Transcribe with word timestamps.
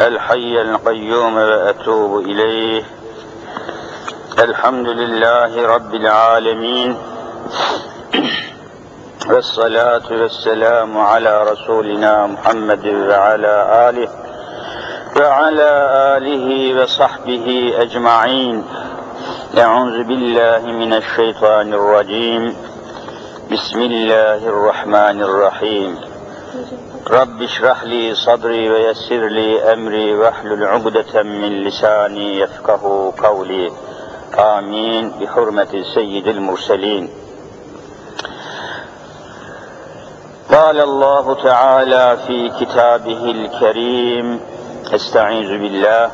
الحي 0.00 0.60
القيوم 0.60 1.36
وأتوب 1.36 2.20
إليه. 2.20 2.82
الحمد 4.38 4.88
لله 4.88 5.66
رب 5.74 5.94
العالمين. 5.94 6.96
والصلاة 9.30 10.08
والسلام 10.10 10.98
على 10.98 11.42
رسولنا 11.52 12.26
محمد 12.26 12.86
وعلى 12.86 13.88
آله 13.88 14.08
وعلى 15.16 15.70
آله 16.16 16.82
وصحبه 16.82 17.74
أجمعين. 17.78 18.64
أعوذ 19.58 20.02
بالله 20.02 20.62
من 20.66 20.92
الشيطان 20.92 21.74
الرجيم. 21.74 22.56
بسم 23.52 23.80
الله 23.80 24.48
الرحمن 24.48 25.22
الرحيم. 25.22 26.10
رب 27.08 27.42
اشرح 27.42 27.84
لي 27.84 28.14
صدري 28.14 28.70
ويسر 28.70 29.28
لي 29.28 29.72
أمري 29.72 30.14
واحلل 30.14 30.64
عقدة 30.64 31.22
من 31.22 31.64
لساني 31.64 32.40
يفقه 32.40 33.12
قولي. 33.18 33.72
آمين. 34.38 35.10
بحرمة 35.20 35.84
سيد 35.94 36.28
المرسلين. 36.28 37.10
قال 40.52 40.80
الله 40.80 41.34
تعالى 41.34 42.18
في 42.26 42.50
كتابه 42.60 43.24
الكريم 43.30 44.40
أستعيذ 44.94 45.48
بالله. 45.48 46.10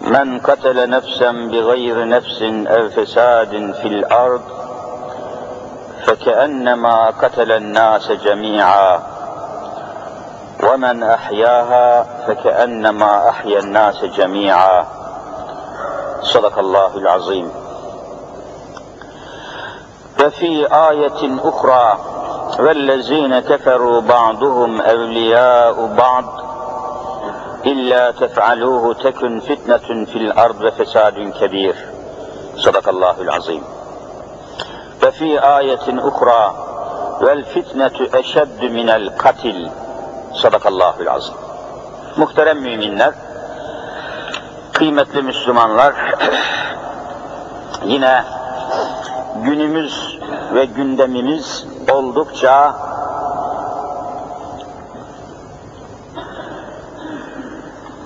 من 0.00 0.40
قتل 0.40 0.90
نفسا 0.90 1.30
بغير 1.30 2.08
نفس 2.08 2.42
أو 2.42 2.88
فساد 2.88 3.74
في 3.82 3.88
الأرض 3.88 4.59
فكأنما 6.06 7.10
قتل 7.10 7.52
الناس 7.52 8.12
جميعا. 8.12 9.00
ومن 10.62 11.02
أحياها 11.02 12.02
فكأنما 12.26 13.28
أحيا 13.28 13.58
الناس 13.58 14.04
جميعا. 14.04 14.86
صدق 16.22 16.58
الله 16.58 16.96
العظيم. 16.96 17.50
وفي 20.24 20.66
آية 20.72 21.48
أخرى 21.48 21.98
والذين 22.58 23.38
كفروا 23.38 24.00
بعضهم 24.00 24.80
أولياء 24.80 25.86
بعض 25.86 26.24
إلا 27.66 28.10
تفعلوه 28.10 28.94
تكن 28.94 29.40
فتنة 29.40 30.04
في 30.04 30.16
الأرض 30.16 30.60
وفساد 30.60 31.32
كبير. 31.40 31.76
صدق 32.56 32.88
الله 32.88 33.20
العظيم. 33.20 33.79
وفي 35.09 35.39
آية 35.39 36.07
أخرى 36.07 36.55
والفتنة 37.21 37.97
أشد 38.13 38.63
من 38.63 38.89
القتل 38.89 39.69
صدق 40.33 40.67
الله 40.67 40.93
العظيم 40.99 41.35
Muhterem 42.17 42.59
müminler, 42.59 43.13
kıymetli 44.73 45.21
Müslümanlar, 45.21 45.93
yine 47.85 48.23
günümüz 49.43 50.19
ve 50.53 50.65
gündemimiz 50.65 51.65
oldukça 51.91 52.75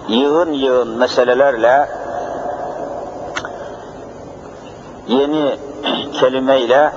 yığın 0.08 0.54
yığın 0.54 0.98
meselelerle 0.98 1.90
yeni 5.08 5.56
kelimeyle 6.21 6.93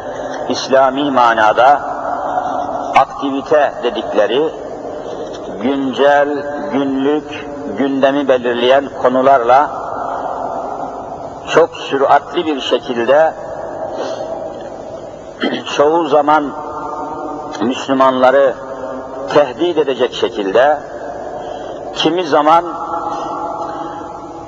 İslami 0.50 1.12
manada 1.12 1.82
aktivite 2.96 3.74
dedikleri 3.84 4.50
güncel, 5.62 6.30
günlük, 6.72 7.46
gündemi 7.78 8.28
belirleyen 8.28 8.90
konularla 9.02 9.70
çok 11.50 11.76
süratli 11.76 12.46
bir 12.46 12.62
şekilde 12.62 13.34
çoğu 15.76 16.08
zaman 16.08 16.52
Müslümanları 17.62 18.54
tehdit 19.34 19.78
edecek 19.78 20.14
şekilde 20.14 20.78
kimi 21.96 22.24
zaman 22.24 22.66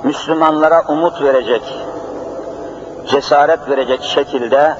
Müslümanlara 0.04 0.82
umut 0.88 1.22
verecek, 1.22 1.62
cesaret 3.08 3.68
verecek 3.68 4.02
şekilde 4.02 4.74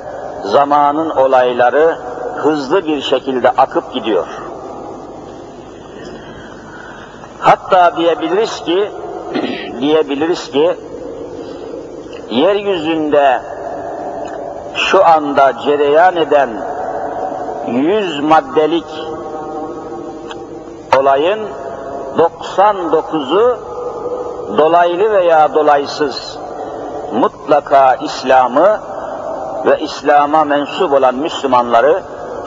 zamanın 0.44 1.10
olayları 1.10 1.97
hızlı 2.36 2.86
bir 2.86 3.03
şekilde 3.03 3.50
akıp 3.50 3.94
gidiyor. 3.94 4.26
Hatta 7.38 7.97
diyebiliriz 7.97 8.64
ki 8.64 8.91
diyebiliriz 9.81 10.50
ki 10.50 10.76
yeryüzünde 12.31 13.42
şu 14.75 15.04
anda 15.06 15.52
cereyan 15.64 16.16
eden 16.16 16.50
yüz 17.66 18.20
maddelik 18.20 18.87
olayın 20.98 21.41
99'u 22.19 23.58
dolaylı 24.58 25.12
veya 25.12 25.54
dolaysız 25.54 26.39
mutlaka 27.12 27.94
İslam'ı 27.94 28.81
ve 29.66 29.81
İslam'a 29.81 30.44
mensup 30.44 30.93
olan 30.93 31.15
Müslümanları 31.15 32.03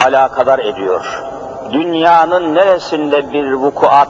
alakadar 0.05 0.59
ediyor. 0.59 1.23
Dünyanın 1.71 2.55
neresinde 2.55 3.33
bir 3.33 3.51
vukuat, 3.51 4.09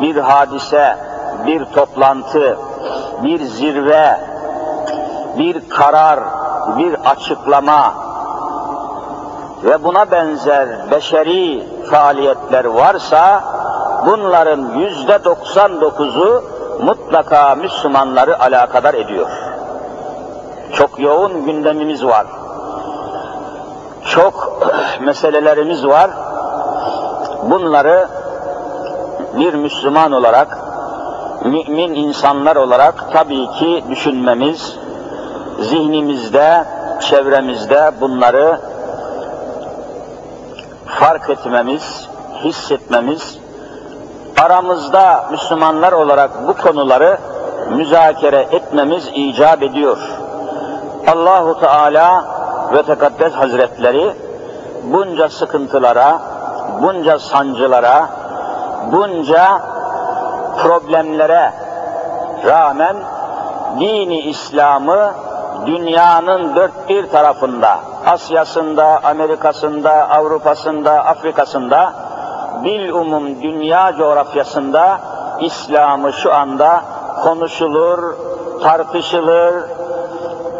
bir 0.00 0.16
hadise, 0.16 0.96
bir 1.46 1.64
toplantı, 1.64 2.58
bir 3.22 3.40
zirve, 3.42 4.20
bir 5.38 5.68
karar, 5.68 6.20
bir 6.78 6.94
açıklama 7.04 7.94
ve 9.64 9.84
buna 9.84 10.10
benzer 10.10 10.90
beşeri 10.90 11.64
faaliyetler 11.90 12.64
varsa 12.64 13.44
bunların 14.06 14.78
yüzde 14.78 15.12
99'u 15.12 16.44
mutlaka 16.82 17.54
Müslümanları 17.54 18.40
alakadar 18.40 18.94
ediyor. 18.94 19.30
Çok 20.72 20.98
yoğun 20.98 21.46
gündemimiz 21.46 22.04
var. 22.04 22.26
Çok 24.08 24.62
meselelerimiz 25.00 25.86
var. 25.86 26.10
Bunları 27.50 28.08
bir 29.38 29.54
Müslüman 29.54 30.12
olarak, 30.12 30.58
mümin 31.44 31.94
insanlar 31.94 32.56
olarak 32.56 33.12
tabii 33.12 33.46
ki 33.50 33.84
düşünmemiz, 33.90 34.76
zihnimizde, 35.60 36.64
çevremizde 37.00 37.90
bunları 38.00 38.60
fark 40.86 41.30
etmemiz, 41.30 42.08
hissetmemiz, 42.44 43.38
aramızda 44.40 45.24
Müslümanlar 45.30 45.92
olarak 45.92 46.30
bu 46.48 46.56
konuları 46.56 47.18
müzakere 47.70 48.46
etmemiz 48.50 49.10
icap 49.14 49.62
ediyor. 49.62 49.98
Allahu 51.12 51.60
Teala 51.60 52.24
ve 52.72 52.82
Tekaddes 52.82 53.32
Hazretleri 53.32 54.14
bunca 54.84 55.28
sıkıntılara, 55.28 56.18
bunca 56.82 57.18
sancılara, 57.18 58.08
bunca 58.92 59.60
problemlere 60.62 61.52
rağmen 62.46 62.96
dini 63.80 64.20
İslam'ı 64.20 65.12
dünyanın 65.66 66.56
dört 66.56 66.88
bir 66.88 67.06
tarafında, 67.06 67.78
Asya'sında, 68.06 69.00
Amerika'sında, 69.04 70.10
Avrupa'sında, 70.10 70.92
Afrika'sında, 70.92 71.92
bilumum 72.64 73.42
dünya 73.42 73.94
coğrafyasında 73.98 75.00
İslam'ı 75.40 76.12
şu 76.12 76.34
anda 76.34 76.84
konuşulur, 77.22 78.14
tartışılır 78.62 79.54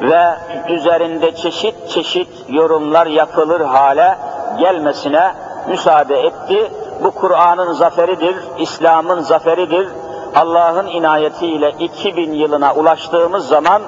ve 0.03 0.35
üzerinde 0.69 1.35
çeşit 1.37 1.89
çeşit 1.89 2.29
yorumlar 2.49 3.07
yapılır 3.07 3.61
hale 3.61 4.19
gelmesine 4.59 5.35
müsaade 5.69 6.21
etti. 6.21 6.71
Bu 7.05 7.11
Kur'an'ın 7.11 7.73
zaferidir, 7.73 8.37
İslam'ın 8.59 9.21
zaferidir. 9.21 9.89
Allah'ın 10.35 10.87
inayetiyle 10.87 11.71
2000 11.71 12.33
yılına 12.33 12.75
ulaştığımız 12.75 13.49
zaman 13.49 13.83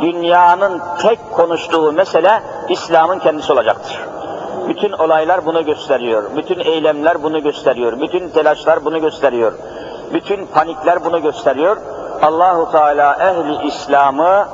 dünyanın 0.00 0.80
tek 1.02 1.18
konuştuğu 1.32 1.92
mesele 1.92 2.42
İslam'ın 2.68 3.18
kendisi 3.18 3.52
olacaktır. 3.52 4.00
Bütün 4.68 4.92
olaylar 4.92 5.46
bunu 5.46 5.64
gösteriyor. 5.64 6.22
Bütün 6.36 6.60
eylemler 6.60 7.22
bunu 7.22 7.42
gösteriyor. 7.42 8.00
Bütün 8.00 8.28
telaşlar 8.28 8.84
bunu 8.84 9.00
gösteriyor. 9.00 9.52
Bütün 10.12 10.46
panikler 10.46 11.04
bunu 11.04 11.22
gösteriyor. 11.22 11.76
Allahu 12.22 12.72
Teala 12.72 13.14
ehli 13.14 13.66
İslam'ı 13.66 14.46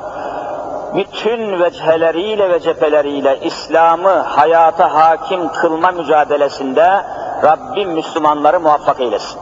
bütün 0.95 1.59
veceleriyle 1.59 2.49
ve 2.49 2.59
cepheleriyle 2.59 3.39
İslam'ı 3.39 4.09
hayata 4.09 4.93
hakim 4.93 5.47
kılma 5.47 5.91
mücadelesinde 5.91 7.05
Rabbim 7.43 7.89
Müslümanları 7.91 8.59
muvaffak 8.59 8.99
eylesin. 8.99 9.39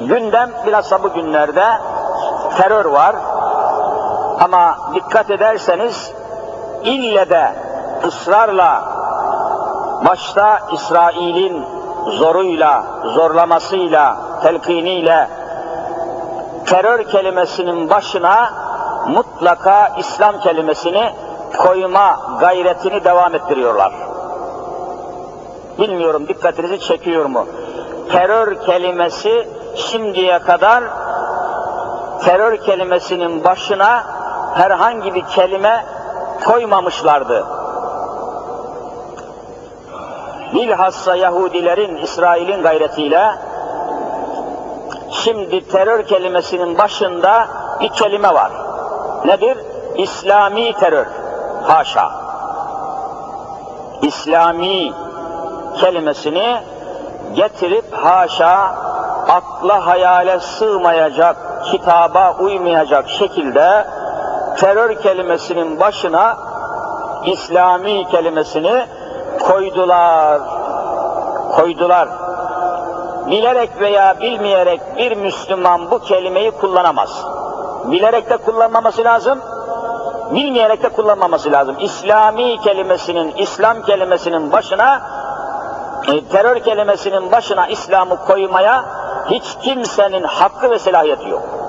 Gündem 0.00 0.50
bilhassa 0.66 1.02
bu 1.02 1.12
günlerde 1.12 1.64
terör 2.56 2.84
var. 2.84 3.16
Ama 4.40 4.78
dikkat 4.94 5.30
ederseniz 5.30 6.12
ille 6.86 7.30
de 7.30 7.52
ısrarla 8.06 8.84
başta 10.04 10.58
İsrail'in 10.72 11.64
zoruyla, 12.10 12.84
zorlamasıyla, 13.04 14.16
telkiniyle 14.42 15.28
terör 16.66 17.04
kelimesinin 17.04 17.90
başına 17.90 18.50
mutlaka 19.08 19.92
İslam 19.98 20.40
kelimesini 20.40 21.12
koyma 21.58 22.20
gayretini 22.40 23.04
devam 23.04 23.34
ettiriyorlar. 23.34 23.92
Bilmiyorum 25.78 26.28
dikkatinizi 26.28 26.80
çekiyor 26.80 27.24
mu? 27.24 27.46
Terör 28.12 28.54
kelimesi 28.54 29.48
şimdiye 29.76 30.38
kadar 30.38 30.84
terör 32.24 32.56
kelimesinin 32.56 33.44
başına 33.44 34.04
herhangi 34.54 35.14
bir 35.14 35.24
kelime 35.24 35.84
koymamışlardı. 36.44 37.46
Bilhassa 40.54 41.16
Yahudilerin, 41.16 41.96
İsrail'in 41.96 42.62
gayretiyle 42.62 43.34
şimdi 45.10 45.68
terör 45.68 46.02
kelimesinin 46.02 46.78
başında 46.78 47.46
bir 47.80 47.88
kelime 47.88 48.34
var. 48.34 48.52
Nedir? 49.24 49.58
İslami 49.96 50.72
terör. 50.72 51.06
Haşa. 51.66 52.10
İslami 54.02 54.92
kelimesini 55.80 56.60
getirip 57.34 57.84
haşa 57.92 58.74
akla 59.28 59.86
hayale 59.86 60.40
sığmayacak, 60.40 61.36
kitaba 61.64 62.36
uymayacak 62.40 63.08
şekilde 63.08 63.86
terör 64.56 64.94
kelimesinin 64.94 65.80
başına 65.80 66.36
İslami 67.26 68.08
kelimesini 68.08 68.86
koydular. 69.40 70.40
Koydular. 71.56 72.08
Bilerek 73.30 73.80
veya 73.80 74.20
bilmeyerek 74.20 74.80
bir 74.96 75.16
Müslüman 75.16 75.90
bu 75.90 75.98
kelimeyi 75.98 76.50
kullanamaz. 76.50 77.24
Bilerek 77.84 78.30
de 78.30 78.36
kullanmaması 78.36 79.04
lazım, 79.04 79.38
bilmeyerek 80.34 80.82
de 80.82 80.88
kullanmaması 80.88 81.52
lazım. 81.52 81.76
İslami 81.80 82.60
kelimesinin, 82.60 83.34
İslam 83.36 83.82
kelimesinin 83.82 84.52
başına, 84.52 85.00
e, 86.08 86.24
terör 86.24 86.58
kelimesinin 86.58 87.32
başına 87.32 87.66
İslam'ı 87.66 88.16
koymaya 88.16 88.84
hiç 89.30 89.44
kimsenin 89.62 90.24
hakkı 90.24 90.70
ve 90.70 90.78
selahiyeti 90.78 91.28
yok. 91.28 91.65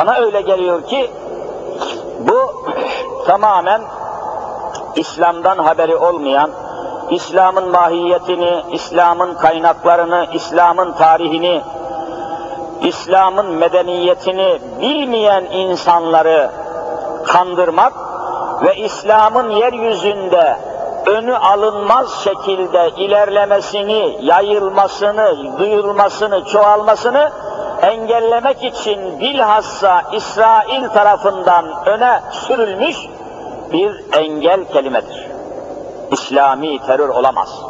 Bana 0.00 0.16
öyle 0.16 0.40
geliyor 0.40 0.86
ki 0.86 1.10
bu 2.18 2.64
tamamen 3.26 3.82
İslam'dan 4.96 5.58
haberi 5.58 5.96
olmayan, 5.96 6.50
İslam'ın 7.10 7.70
mahiyetini, 7.70 8.62
İslam'ın 8.72 9.34
kaynaklarını, 9.34 10.26
İslam'ın 10.32 10.92
tarihini, 10.92 11.62
İslam'ın 12.82 13.46
medeniyetini 13.46 14.58
bilmeyen 14.80 15.44
insanları 15.44 16.50
kandırmak 17.26 17.92
ve 18.62 18.76
İslam'ın 18.76 19.50
yeryüzünde 19.50 20.56
önü 21.06 21.36
alınmaz 21.36 22.24
şekilde 22.24 22.90
ilerlemesini, 22.96 24.18
yayılmasını, 24.22 25.58
duyulmasını, 25.58 26.44
çoğalmasını 26.44 27.30
engellemek 27.82 28.64
için 28.64 29.20
bilhassa 29.20 30.02
İsrail 30.12 30.88
tarafından 30.88 31.64
öne 31.86 32.20
sürülmüş 32.30 32.96
bir 33.72 34.04
engel 34.12 34.64
kelimedir. 34.64 35.26
İslami 36.12 36.78
terör 36.86 37.08
olamaz. 37.08 37.62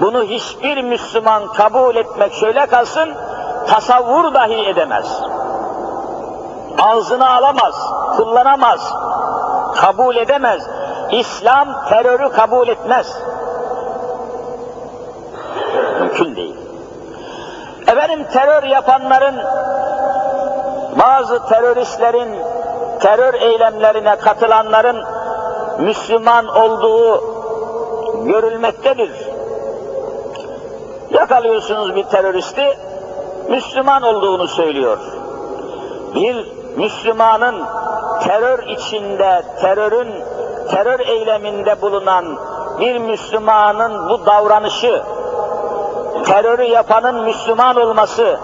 Bunu 0.00 0.22
hiçbir 0.22 0.82
Müslüman 0.82 1.46
kabul 1.46 1.96
etmek 1.96 2.32
şöyle 2.32 2.66
kalsın, 2.66 3.14
tasavvur 3.68 4.34
dahi 4.34 4.68
edemez. 4.68 5.20
Ağzına 6.82 7.36
alamaz, 7.36 7.92
kullanamaz, 8.16 8.94
kabul 9.76 10.16
edemez. 10.16 10.62
İslam 11.12 11.68
terörü 11.88 12.28
kabul 12.32 12.68
etmez. 12.68 13.18
Mümkün 16.00 16.36
değil. 16.36 16.63
Efendim 17.88 18.26
terör 18.32 18.62
yapanların, 18.62 19.34
bazı 21.00 21.48
teröristlerin, 21.48 22.38
terör 23.00 23.34
eylemlerine 23.34 24.16
katılanların 24.16 25.04
Müslüman 25.78 26.46
olduğu 26.46 27.34
görülmektedir. 28.24 29.10
Yakalıyorsunuz 31.10 31.94
bir 31.94 32.04
teröristi, 32.04 32.78
Müslüman 33.48 34.02
olduğunu 34.02 34.48
söylüyor. 34.48 34.98
Bir 36.14 36.46
Müslümanın 36.76 37.64
terör 38.24 38.62
içinde, 38.68 39.42
terörün, 39.60 40.14
terör 40.70 41.00
eyleminde 41.00 41.82
bulunan 41.82 42.38
bir 42.80 42.98
Müslümanın 42.98 44.08
bu 44.08 44.26
davranışı, 44.26 45.02
terörü 46.22 46.64
yapanın 46.64 47.24
Müslüman 47.24 47.76
olması, 47.76 48.38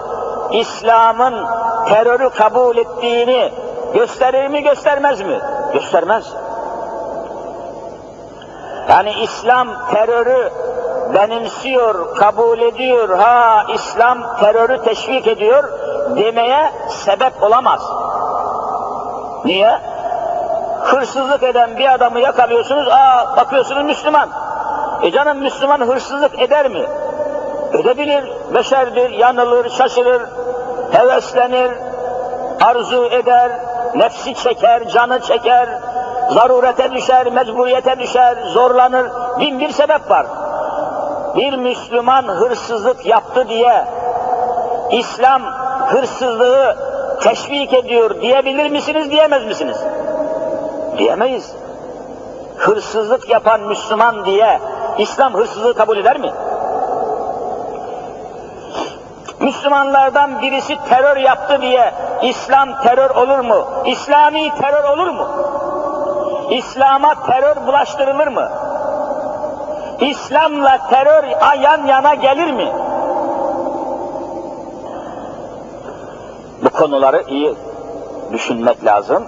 İslam'ın 0.51 1.45
terörü 1.89 2.29
kabul 2.29 2.77
ettiğini 2.77 3.51
gösterir 3.93 4.47
mi 4.47 4.63
göstermez 4.63 5.21
mi? 5.21 5.39
Göstermez. 5.73 6.25
Yani 8.89 9.11
İslam 9.11 9.67
terörü 9.93 10.51
benimsiyor, 11.13 12.15
kabul 12.15 12.59
ediyor, 12.59 13.09
ha 13.17 13.63
İslam 13.73 14.37
terörü 14.39 14.83
teşvik 14.83 15.27
ediyor 15.27 15.63
demeye 16.17 16.71
sebep 16.89 17.43
olamaz. 17.43 17.81
Niye? 19.45 19.79
Hırsızlık 20.83 21.43
eden 21.43 21.77
bir 21.77 21.93
adamı 21.93 22.19
yakalıyorsunuz, 22.19 22.87
aa 22.87 23.37
bakıyorsunuz 23.37 23.85
Müslüman. 23.85 24.29
E 25.01 25.11
canım 25.11 25.37
Müslüman 25.37 25.81
hırsızlık 25.81 26.41
eder 26.41 26.69
mi? 26.69 26.85
Edebilir, 27.73 28.23
beşerdir, 28.53 29.09
yanılır, 29.09 29.69
şaşırır, 29.69 30.21
heveslenir, 30.91 31.71
arzu 32.61 33.05
eder, 33.05 33.51
nefsi 33.95 34.33
çeker, 34.35 34.87
canı 34.87 35.19
çeker, 35.19 35.69
zarurete 36.29 36.91
düşer, 36.91 37.31
mecburiyete 37.31 37.99
düşer, 37.99 38.37
zorlanır, 38.45 39.11
bin 39.39 39.59
bir 39.59 39.69
sebep 39.69 40.11
var. 40.11 40.25
Bir 41.35 41.57
Müslüman 41.57 42.23
hırsızlık 42.23 43.05
yaptı 43.05 43.49
diye 43.49 43.85
İslam 44.91 45.41
hırsızlığı 45.87 46.75
teşvik 47.21 47.73
ediyor 47.73 48.21
diyebilir 48.21 48.69
misiniz, 48.69 49.11
diyemez 49.11 49.45
misiniz? 49.45 49.77
Diyemeyiz. 50.97 51.55
Hırsızlık 52.57 53.29
yapan 53.29 53.61
Müslüman 53.61 54.25
diye 54.25 54.59
İslam 54.97 55.33
hırsızlığı 55.33 55.73
kabul 55.73 55.97
eder 55.97 56.19
mi? 56.19 56.31
Müslümanlardan 59.51 60.41
birisi 60.41 60.77
terör 60.89 61.17
yaptı 61.17 61.61
diye 61.61 61.93
İslam 62.21 62.81
terör 62.81 63.09
olur 63.09 63.39
mu? 63.39 63.67
İslami 63.85 64.51
terör 64.61 64.83
olur 64.83 65.07
mu? 65.07 65.27
İslam'a 66.49 67.25
terör 67.25 67.67
bulaştırılır 67.67 68.27
mı? 68.27 68.51
İslam'la 69.99 70.77
terör 70.89 71.23
yan 71.61 71.85
yana 71.85 72.13
gelir 72.13 72.51
mi? 72.51 72.71
Bu 76.63 76.69
konuları 76.69 77.23
iyi 77.27 77.55
düşünmek 78.31 78.85
lazım. 78.85 79.23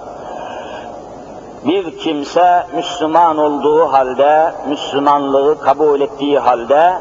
Bir 1.65 1.97
kimse 1.97 2.67
Müslüman 2.75 3.37
olduğu 3.37 3.93
halde, 3.93 4.53
Müslümanlığı 4.67 5.59
kabul 5.59 6.01
ettiği 6.01 6.39
halde, 6.39 6.93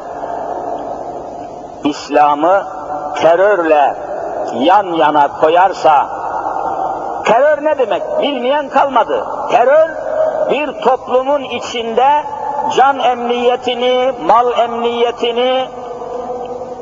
İslam'ı 1.83 2.82
terörle 3.21 3.95
yan 4.53 4.93
yana 4.93 5.27
koyarsa, 5.27 6.07
terör 7.25 7.63
ne 7.63 7.77
demek 7.77 8.03
bilmeyen 8.21 8.69
kalmadı. 8.69 9.25
Terör 9.51 9.89
bir 10.51 10.81
toplumun 10.81 11.43
içinde 11.43 12.23
can 12.75 12.99
emniyetini, 12.99 14.13
mal 14.25 14.59
emniyetini, 14.59 15.67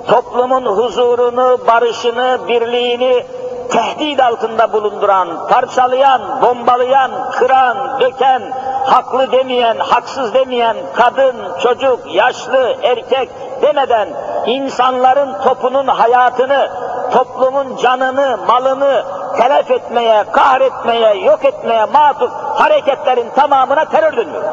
toplumun 0.08 0.66
huzurunu, 0.66 1.58
barışını, 1.68 2.40
birliğini 2.48 3.24
tehdit 3.72 4.20
altında 4.20 4.74
bulunduran, 4.74 5.48
parçalayan, 5.50 6.22
bombalayan, 6.42 7.12
kıran, 7.32 8.00
döken, 8.00 8.42
haklı 8.86 9.32
demeyen, 9.32 9.78
haksız 9.78 10.34
demeyen, 10.34 10.78
kadın, 10.96 11.36
çocuk, 11.60 12.00
yaşlı, 12.16 12.76
erkek 12.84 13.30
demeden 13.62 14.10
insanların 14.46 15.42
topunun 15.44 15.88
hayatını, 15.88 16.70
toplumun 17.14 17.78
canını, 17.78 18.38
malını 18.48 19.04
telef 19.38 19.72
etmeye, 19.72 20.24
kahretmeye, 20.32 21.16
yok 21.16 21.46
etmeye 21.46 21.86
matuf 21.86 22.32
hareketlerin 22.56 23.30
tamamına 23.36 23.86
terör 23.86 24.18
dönüyor. 24.18 24.44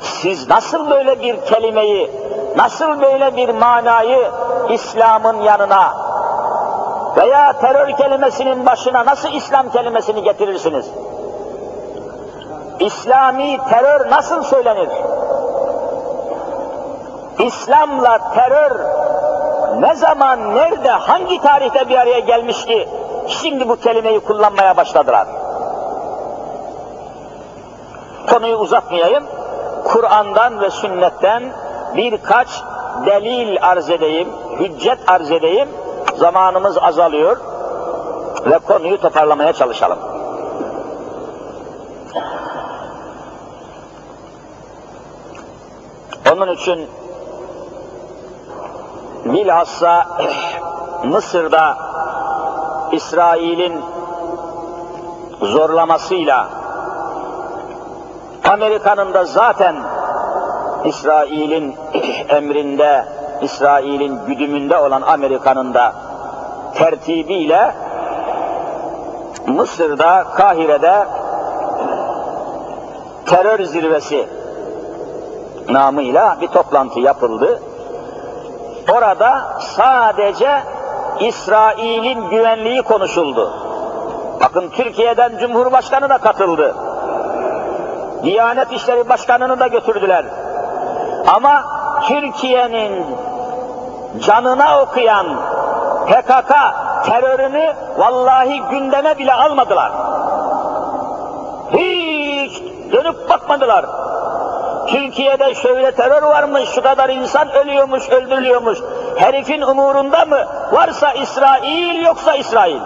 Siz 0.00 0.48
nasıl 0.48 0.90
böyle 0.90 1.20
bir 1.20 1.40
kelimeyi, 1.40 2.10
nasıl 2.56 3.00
böyle 3.00 3.36
bir 3.36 3.48
manayı 3.48 4.30
İslam'ın 4.68 5.40
yanına 5.40 6.03
veya 7.16 7.52
terör 7.52 7.96
kelimesinin 7.96 8.66
başına 8.66 9.06
nasıl 9.06 9.28
İslam 9.28 9.70
kelimesini 9.70 10.22
getirirsiniz? 10.22 10.90
İslami 12.80 13.58
terör 13.70 14.10
nasıl 14.10 14.42
söylenir? 14.42 14.88
İslam'la 17.38 18.18
terör 18.34 18.80
ne 19.80 19.94
zaman, 19.94 20.54
nerede, 20.54 20.90
hangi 20.90 21.40
tarihte 21.40 21.88
bir 21.88 21.98
araya 21.98 22.18
gelmiş 22.18 22.64
ki 22.64 22.88
şimdi 23.28 23.68
bu 23.68 23.76
kelimeyi 23.76 24.20
kullanmaya 24.20 24.76
başladılar? 24.76 25.26
Konuyu 28.30 28.56
uzatmayayım. 28.56 29.24
Kur'an'dan 29.84 30.60
ve 30.60 30.70
sünnetten 30.70 31.42
birkaç 31.96 32.48
delil 33.06 33.58
arz 33.62 33.90
edeyim, 33.90 34.28
hüccet 34.58 34.98
arz 35.10 35.30
edeyim. 35.30 35.68
Zamanımız 36.16 36.78
azalıyor 36.78 37.36
ve 38.46 38.58
konuyu 38.58 39.00
toparlamaya 39.00 39.52
çalışalım. 39.52 39.98
Onun 46.32 46.52
için 46.52 46.88
bilhassa 49.24 50.06
Mısır'da 51.04 51.76
İsrail'in 52.92 53.80
zorlamasıyla 55.40 56.48
Amerika'nın 58.48 59.14
da 59.14 59.24
zaten 59.24 59.76
İsrail'in 60.84 61.76
emrinde, 62.28 63.04
İsrail'in 63.42 64.26
güdümünde 64.26 64.78
olan 64.78 65.02
Amerika'nın 65.02 65.74
da 65.74 65.92
tertibiyle 66.74 67.74
Mısır'da, 69.46 70.24
Kahire'de 70.24 71.06
terör 73.26 73.64
zirvesi 73.64 74.28
namıyla 75.68 76.36
bir 76.40 76.48
toplantı 76.48 77.00
yapıldı. 77.00 77.60
Orada 78.92 79.40
sadece 79.58 80.62
İsrail'in 81.20 82.30
güvenliği 82.30 82.82
konuşuldu. 82.82 83.52
Bakın 84.40 84.68
Türkiye'den 84.68 85.38
Cumhurbaşkanı 85.38 86.08
da 86.08 86.18
katıldı. 86.18 86.74
Diyanet 88.22 88.72
İşleri 88.72 89.08
Başkanı'nı 89.08 89.60
da 89.60 89.66
götürdüler. 89.66 90.24
Ama 91.26 91.73
Türkiye'nin 92.02 93.06
canına 94.20 94.82
okuyan 94.82 95.26
PKK 96.06 96.54
terörünü 97.06 97.74
vallahi 97.98 98.62
gündeme 98.70 99.18
bile 99.18 99.32
almadılar. 99.32 99.92
Hiç 101.72 102.62
dönüp 102.92 103.30
bakmadılar. 103.30 103.86
Türkiye'de 104.86 105.54
şöyle 105.54 105.92
terör 105.92 106.22
varmış, 106.22 106.68
şu 106.68 106.82
kadar 106.82 107.08
insan 107.08 107.50
ölüyormuş, 107.50 108.08
öldürülüyormuş. 108.08 108.78
Herifin 109.16 109.60
umurunda 109.60 110.24
mı? 110.24 110.46
Varsa 110.72 111.12
İsrail, 111.12 112.04
yoksa 112.04 112.34
İsrail. 112.34 112.80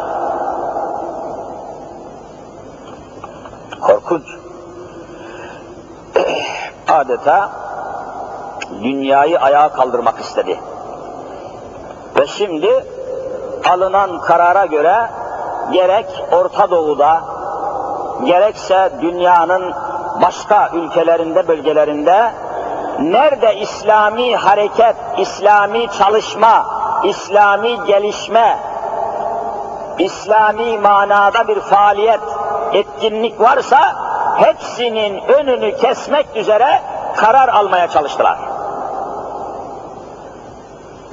Korkunç. 3.80 4.24
Adeta 6.88 7.50
dünyayı 8.82 9.40
ayağa 9.40 9.72
kaldırmak 9.72 10.20
istedi. 10.20 10.60
Ve 12.18 12.26
şimdi 12.26 12.84
alınan 13.70 14.20
karara 14.20 14.66
göre 14.66 15.10
gerek 15.72 16.06
Orta 16.32 16.70
Doğu'da 16.70 17.20
gerekse 18.24 18.92
dünyanın 19.02 19.74
başka 20.22 20.70
ülkelerinde, 20.74 21.48
bölgelerinde 21.48 22.32
nerede 22.98 23.54
İslami 23.54 24.36
hareket, 24.36 24.96
İslami 25.18 25.86
çalışma, 25.98 26.66
İslami 27.04 27.84
gelişme, 27.86 28.58
İslami 29.98 30.78
manada 30.78 31.48
bir 31.48 31.60
faaliyet, 31.60 32.20
etkinlik 32.72 33.40
varsa 33.40 33.96
hepsinin 34.36 35.22
önünü 35.28 35.76
kesmek 35.76 36.26
üzere 36.36 36.80
karar 37.16 37.48
almaya 37.48 37.88
çalıştılar. 37.88 38.38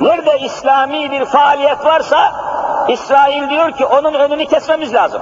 Nerede 0.02 0.40
İslami 0.40 1.12
bir 1.12 1.26
faaliyet 1.26 1.86
varsa 1.86 2.34
İsrail 2.88 3.50
diyor 3.50 3.72
ki 3.72 3.86
onun 3.86 4.14
önünü 4.14 4.46
kesmemiz 4.46 4.94
lazım. 4.94 5.22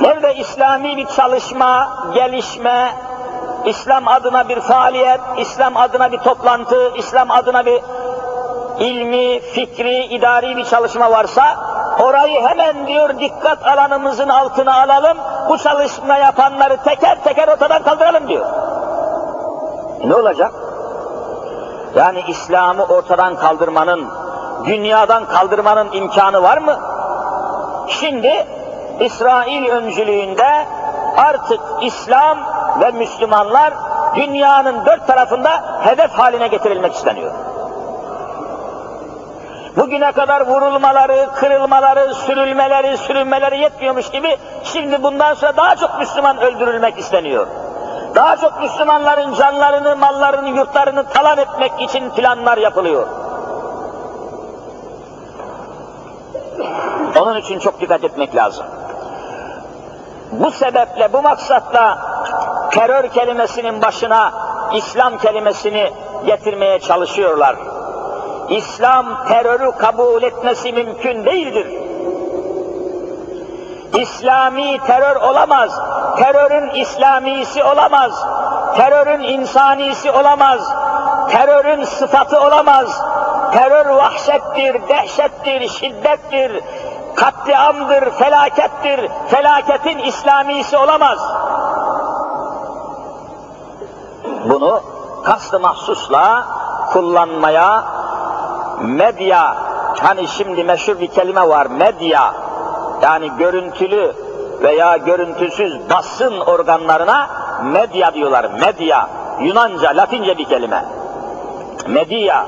Nerede 0.00 0.34
İslami 0.34 0.96
bir 0.96 1.06
çalışma, 1.06 1.88
gelişme, 2.14 2.92
İslam 3.64 4.08
adına 4.08 4.48
bir 4.48 4.60
faaliyet, 4.60 5.20
İslam 5.38 5.76
adına 5.76 6.12
bir 6.12 6.18
toplantı, 6.18 6.92
İslam 6.96 7.30
adına 7.30 7.66
bir 7.66 7.82
ilmi, 8.78 9.40
fikri, 9.40 10.04
idari 10.04 10.56
bir 10.56 10.64
çalışma 10.64 11.10
varsa 11.10 11.42
orayı 12.00 12.42
hemen 12.48 12.86
diyor 12.86 13.18
dikkat 13.20 13.66
alanımızın 13.66 14.28
altına 14.28 14.82
alalım, 14.82 15.18
bu 15.48 15.58
çalışma 15.58 16.16
yapanları 16.16 16.76
teker 16.76 17.24
teker 17.24 17.48
ortadan 17.48 17.82
kaldıralım 17.82 18.28
diyor. 18.28 18.46
Ne 20.06 20.14
olacak? 20.14 20.52
Yani 21.96 22.24
İslam'ı 22.28 22.84
ortadan 22.84 23.36
kaldırmanın, 23.36 24.08
dünyadan 24.66 25.26
kaldırmanın 25.28 25.92
imkanı 25.92 26.42
var 26.42 26.58
mı? 26.58 26.78
Şimdi 27.88 28.46
İsrail 29.00 29.70
öncülüğünde 29.70 30.66
artık 31.16 31.60
İslam 31.82 32.38
ve 32.80 32.90
Müslümanlar 32.90 33.74
dünyanın 34.16 34.86
dört 34.86 35.06
tarafında 35.06 35.50
hedef 35.84 36.10
haline 36.10 36.48
getirilmek 36.48 36.94
isteniyor. 36.94 37.32
Bugüne 39.76 40.12
kadar 40.12 40.46
vurulmaları, 40.46 41.28
kırılmaları, 41.34 42.14
sürülmeleri, 42.14 42.96
sürünmeleri 42.96 43.58
yetmiyormuş 43.58 44.10
gibi 44.10 44.36
şimdi 44.64 45.02
bundan 45.02 45.34
sonra 45.34 45.56
daha 45.56 45.76
çok 45.76 45.98
Müslüman 45.98 46.40
öldürülmek 46.40 46.98
isteniyor. 46.98 47.46
Daha 48.14 48.36
çok 48.36 48.60
Müslümanların 48.60 49.34
canlarını, 49.34 49.96
mallarını, 49.96 50.48
yurtlarını 50.48 51.04
talan 51.08 51.38
etmek 51.38 51.72
için 51.80 52.10
planlar 52.10 52.58
yapılıyor. 52.58 53.06
Onun 57.20 57.36
için 57.36 57.58
çok 57.58 57.80
dikkat 57.80 58.04
etmek 58.04 58.36
lazım. 58.36 58.66
Bu 60.32 60.50
sebeple, 60.50 61.12
bu 61.12 61.22
maksatla 61.22 61.98
terör 62.70 63.08
kelimesinin 63.08 63.82
başına 63.82 64.32
İslam 64.74 65.18
kelimesini 65.18 65.92
getirmeye 66.26 66.80
çalışıyorlar. 66.80 67.56
İslam 68.48 69.26
terörü 69.28 69.72
kabul 69.72 70.22
etmesi 70.22 70.72
mümkün 70.72 71.24
değildir. 71.24 71.83
İslami 73.94 74.78
terör 74.86 75.16
olamaz. 75.16 75.80
Terörün 76.16 76.70
İslamisi 76.70 77.64
olamaz. 77.64 78.24
Terörün 78.76 79.22
insanisi 79.22 80.10
olamaz. 80.10 80.60
Terörün 81.30 81.84
sıfatı 81.84 82.40
olamaz. 82.40 83.02
Terör 83.52 83.86
vahşettir, 83.86 84.88
dehşettir, 84.88 85.68
şiddettir, 85.68 86.62
katliamdır, 87.14 88.10
felakettir. 88.10 89.10
Felaketin 89.28 89.98
İslamisi 89.98 90.76
olamaz. 90.76 91.18
Bunu 94.44 94.82
kastı 95.24 95.60
mahsusla 95.60 96.44
kullanmaya 96.92 97.84
medya, 98.80 99.56
hani 100.02 100.28
şimdi 100.28 100.64
meşhur 100.64 101.00
bir 101.00 101.06
kelime 101.06 101.48
var, 101.48 101.66
medya, 101.66 102.34
yani 103.02 103.30
görüntülü 103.38 104.14
veya 104.62 104.96
görüntüsüz 104.96 105.90
basın 105.90 106.40
organlarına 106.40 107.28
medya 107.62 108.14
diyorlar, 108.14 108.50
medya. 108.60 109.08
Yunanca, 109.40 109.96
Latince 109.96 110.38
bir 110.38 110.44
kelime. 110.44 110.84
Medya. 111.88 112.46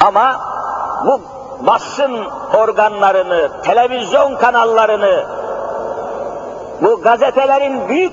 Ama 0.00 0.40
bu 1.06 1.20
basın 1.66 2.26
organlarını, 2.54 3.62
televizyon 3.62 4.36
kanallarını, 4.36 5.24
bu 6.82 7.02
gazetelerin 7.02 7.88
büyük 7.88 8.12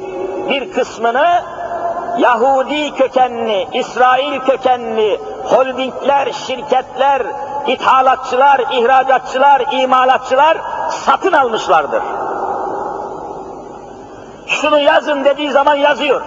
bir 0.49 0.73
kısmını 0.73 1.41
Yahudi 2.17 2.95
kökenli, 2.95 3.67
İsrail 3.73 4.39
kökenli 4.39 5.19
holdingler, 5.43 6.31
şirketler, 6.47 7.23
ithalatçılar, 7.67 8.59
ihracatçılar, 8.71 9.61
imalatçılar 9.71 10.57
satın 10.89 11.33
almışlardır. 11.33 12.03
Şunu 14.47 14.79
yazın 14.79 15.25
dediği 15.25 15.51
zaman 15.51 15.75
yazıyor. 15.75 16.21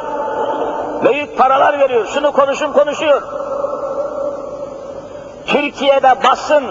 Büyük 1.04 1.38
paralar 1.38 1.78
veriyor. 1.78 2.06
Şunu 2.06 2.32
konuşun 2.32 2.72
konuşuyor. 2.72 3.22
Türkiye'de 5.46 6.14
basın, 6.24 6.64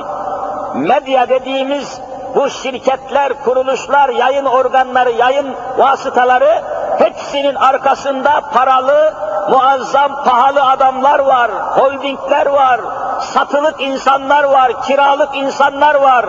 medya 0.76 1.30
dediğimiz 1.30 2.02
bu 2.36 2.50
şirketler, 2.50 3.44
kuruluşlar, 3.44 4.10
yayın 4.10 4.46
organları, 4.46 5.12
yayın 5.12 5.56
vasıtaları 5.78 6.62
hepsinin 6.98 7.56
arkasında 7.56 8.42
paralı, 8.54 9.14
muazzam, 9.50 10.24
pahalı 10.24 10.64
adamlar 10.64 11.20
var, 11.20 11.52
holdingler 11.52 12.46
var, 12.46 12.82
satılık 13.26 13.82
insanlar 13.82 14.44
var, 14.44 14.82
kiralık 14.82 15.36
insanlar 15.36 15.96
var, 15.96 16.26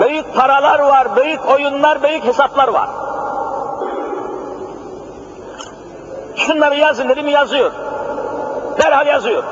büyük 0.00 0.34
paralar 0.34 0.78
var, 0.78 1.16
büyük 1.16 1.50
oyunlar, 1.50 2.02
büyük 2.02 2.24
hesaplar 2.24 2.68
var. 2.68 2.88
Şunları 6.36 6.74
yazın 6.76 7.08
dedim 7.08 7.28
yazıyor. 7.28 7.72
Derhal 8.82 9.06
yazıyor. 9.06 9.42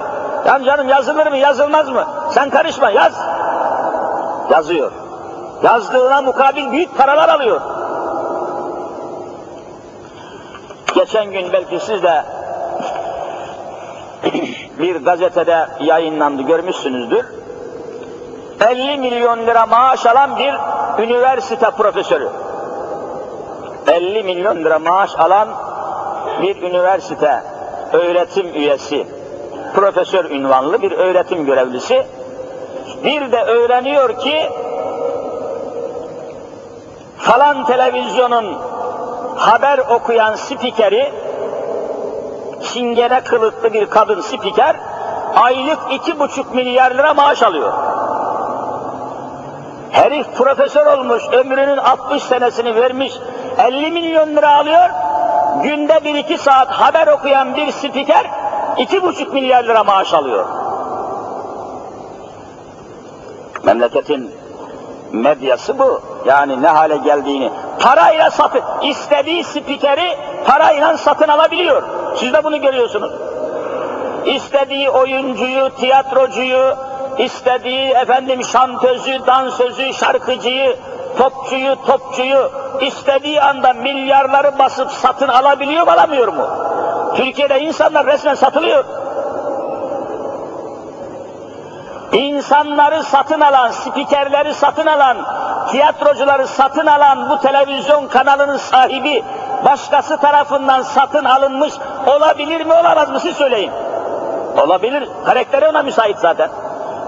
Yani 0.47 0.64
canım 0.64 0.88
yazılır 0.88 1.26
mı 1.26 1.37
yazılmaz 1.37 1.88
mı? 1.88 2.05
Sen 2.31 2.50
karışma 2.50 2.90
yaz. 2.90 3.12
Yazıyor. 4.50 4.93
Yazdığına 5.62 6.23
mukabil 6.23 6.71
büyük 6.71 6.99
paralar 6.99 7.28
alıyor. 7.28 7.61
Geçen 10.95 11.25
gün 11.25 11.52
belki 11.52 11.81
siz 11.81 12.02
de 12.02 12.25
bir 14.78 14.97
gazetede 14.97 15.66
yayınlandı 15.80 16.42
görmüşsünüzdür. 16.42 17.25
50 18.71 18.99
milyon 18.99 19.47
lira 19.47 19.66
maaş 19.66 20.06
alan 20.06 20.38
bir 20.38 20.54
üniversite 21.04 21.71
profesörü. 21.71 22.28
50 23.87 24.23
milyon 24.23 24.56
lira 24.56 24.78
maaş 24.78 25.11
alan 25.18 25.49
bir 26.42 26.62
üniversite 26.62 27.42
öğretim 27.92 28.47
üyesi, 28.54 29.06
profesör 29.75 30.25
ünvanlı 30.25 30.83
bir 30.83 30.92
öğretim 30.92 31.47
görevlisi 31.47 32.06
bir 33.04 33.33
de 33.33 33.42
öğreniyor 33.42 34.18
ki 34.18 34.50
falan 37.18 37.66
televizyonun 37.66 38.59
haber 39.37 39.78
okuyan 39.78 40.35
spikeri 40.35 41.12
çingene 42.63 43.21
kılıklı 43.21 43.73
bir 43.73 43.87
kadın 43.87 44.21
spiker 44.21 44.77
aylık 45.35 45.79
iki 45.93 46.19
buçuk 46.19 46.55
milyar 46.55 46.91
lira 46.91 47.15
maaş 47.15 47.43
alıyor. 47.43 47.73
Herif 49.91 50.27
profesör 50.37 50.87
olmuş, 50.87 51.23
ömrünün 51.33 51.77
60 51.77 52.23
senesini 52.23 52.77
vermiş, 52.77 53.13
50 53.59 53.91
milyon 53.91 54.37
lira 54.37 54.57
alıyor, 54.57 54.91
günde 55.63 56.05
bir 56.05 56.15
iki 56.15 56.39
saat 56.39 56.69
haber 56.69 57.07
okuyan 57.07 57.57
bir 57.57 57.73
spiker 57.73 58.31
iki 58.77 59.03
buçuk 59.03 59.35
milyar 59.35 59.65
lira 59.65 59.85
maaş 59.85 60.15
alıyor. 60.15 60.47
Memleketin 63.65 64.31
medyası 65.13 65.79
bu. 65.79 66.01
Yani 66.27 66.63
ne 66.63 66.69
hale 66.69 66.97
geldiğini. 66.97 67.51
Parayla 67.81 68.31
satın, 68.31 68.63
istediği 68.83 69.45
spikeri 69.45 70.16
parayla 70.47 70.97
satın 70.97 71.29
alabiliyor. 71.29 71.83
Siz 72.16 72.33
de 72.33 72.44
bunu 72.44 72.61
görüyorsunuz. 72.61 73.12
İstediği 74.26 74.90
oyuncuyu, 74.90 75.70
tiyatrocuyu, 75.70 76.76
istediği 77.18 77.90
efendim 77.90 78.44
şantözü, 78.44 79.26
dansözü, 79.26 79.94
şarkıcıyı, 79.94 80.76
topçuyu, 81.18 81.76
topçuyu 81.87 82.50
istediği 82.81 83.40
anda 83.40 83.72
milyarları 83.72 84.59
basıp 84.59 84.90
satın 84.90 85.29
alabiliyor 85.29 85.87
mu, 85.87 85.92
alamıyor 85.92 86.29
mu? 86.29 86.46
Türkiye'de 87.16 87.61
insanlar 87.61 88.07
resmen 88.07 88.35
satılıyor. 88.35 88.85
İnsanları 92.12 93.02
satın 93.02 93.40
alan, 93.40 93.70
spikerleri 93.70 94.55
satın 94.55 94.87
alan, 94.87 95.16
tiyatrocuları 95.70 96.46
satın 96.46 96.87
alan 96.87 97.31
bu 97.31 97.40
televizyon 97.40 98.09
kanalının 98.09 98.57
sahibi 98.57 99.24
başkası 99.64 100.16
tarafından 100.16 100.83
satın 100.83 101.25
alınmış 101.25 101.73
olabilir 102.07 102.66
mi 102.66 102.73
olamaz 102.73 103.11
mı 103.11 103.21
siz 103.21 103.37
söyleyin. 103.37 103.73
Olabilir. 104.57 105.09
Karakteri 105.27 105.69
ona 105.69 105.83
müsait 105.83 106.19
zaten. 106.19 106.51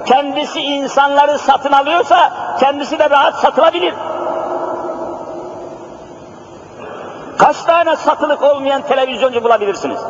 Kendisi 0.06 0.60
insanları 0.60 1.38
satın 1.38 1.72
alıyorsa 1.72 2.32
kendisi 2.60 2.98
de 2.98 3.10
rahat 3.10 3.34
satılabilir. 3.34 3.94
Kaç 7.38 7.62
tane 7.62 7.96
satılık 7.96 8.42
olmayan 8.42 8.82
televizyoncu 8.82 9.44
bulabilirsiniz? 9.44 10.00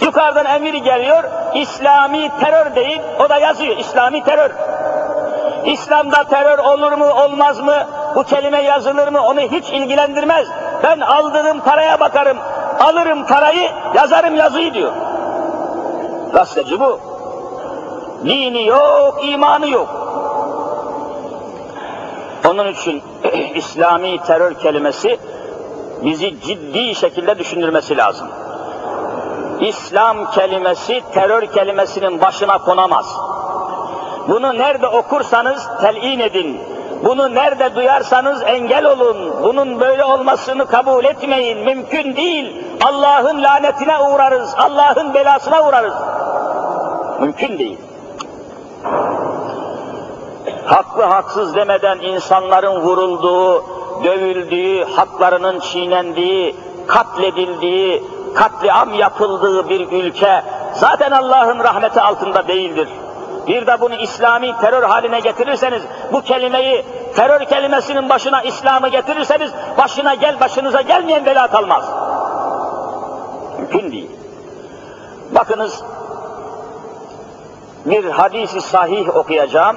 Yukarıdan 0.00 0.46
emir 0.46 0.74
geliyor, 0.74 1.24
İslami 1.54 2.30
terör 2.40 2.74
deyip 2.74 3.02
o 3.20 3.28
da 3.28 3.38
yazıyor, 3.38 3.76
İslami 3.76 4.24
terör. 4.24 4.50
İslam'da 5.64 6.24
terör 6.24 6.58
olur 6.58 6.92
mu, 6.92 7.06
olmaz 7.06 7.60
mı, 7.60 7.74
bu 8.14 8.24
kelime 8.24 8.62
yazılır 8.62 9.08
mı 9.08 9.26
onu 9.26 9.40
hiç 9.40 9.70
ilgilendirmez. 9.70 10.46
Ben 10.82 11.00
aldığım 11.00 11.60
paraya 11.60 12.00
bakarım, 12.00 12.38
alırım 12.80 13.26
parayı, 13.26 13.70
yazarım 13.94 14.36
yazıyı 14.36 14.74
diyor. 14.74 14.92
Gazeteci 16.32 16.80
bu. 16.80 17.00
Dini 18.24 18.66
yok, 18.66 19.18
imanı 19.22 19.68
yok. 19.68 19.88
Onun 22.48 22.66
için 22.66 23.02
İslami 23.54 24.18
terör 24.18 24.54
kelimesi 24.54 25.18
bizi 26.04 26.40
ciddi 26.40 26.94
şekilde 26.94 27.38
düşündürmesi 27.38 27.96
lazım. 27.96 28.28
İslam 29.60 30.30
kelimesi 30.30 31.02
terör 31.14 31.46
kelimesinin 31.46 32.20
başına 32.20 32.58
konamaz. 32.58 33.16
Bunu 34.28 34.58
nerede 34.58 34.86
okursanız 34.88 35.68
telin 35.80 36.20
edin. 36.20 36.60
Bunu 37.04 37.34
nerede 37.34 37.74
duyarsanız 37.74 38.42
engel 38.42 38.84
olun. 38.84 39.42
Bunun 39.42 39.80
böyle 39.80 40.04
olmasını 40.04 40.66
kabul 40.66 41.04
etmeyin. 41.04 41.58
Mümkün 41.58 42.16
değil. 42.16 42.64
Allah'ın 42.84 43.42
lanetine 43.42 43.98
uğrarız. 43.98 44.54
Allah'ın 44.58 45.14
belasına 45.14 45.68
uğrarız. 45.68 45.94
Mümkün 47.20 47.58
değil. 47.58 47.78
Haklı 50.64 51.02
haksız 51.02 51.54
demeden 51.54 51.98
insanların 51.98 52.80
vurulduğu, 52.80 53.64
dövüldüğü, 54.04 54.84
haklarının 54.84 55.60
çiğnendiği, 55.60 56.56
katledildiği, 56.86 58.04
katliam 58.34 58.94
yapıldığı 58.94 59.68
bir 59.68 59.92
ülke 59.92 60.42
zaten 60.74 61.10
Allah'ın 61.10 61.58
rahmeti 61.58 62.00
altında 62.00 62.48
değildir. 62.48 62.88
Bir 63.46 63.66
de 63.66 63.80
bunu 63.80 63.94
İslami 63.94 64.54
terör 64.60 64.82
haline 64.82 65.20
getirirseniz, 65.20 65.82
bu 66.12 66.22
kelimeyi 66.22 66.84
terör 67.16 67.40
kelimesinin 67.44 68.08
başına 68.08 68.42
İslam'ı 68.42 68.88
getirirseniz, 68.88 69.50
başına 69.78 70.14
gel 70.14 70.40
başınıza 70.40 70.80
gelmeyen 70.80 71.26
bela 71.26 71.46
kalmaz. 71.46 71.84
Mümkün 73.58 73.92
değil. 73.92 74.10
Bakınız, 75.30 75.84
bir 77.84 78.04
hadisi 78.04 78.60
sahih 78.60 79.16
okuyacağım. 79.16 79.76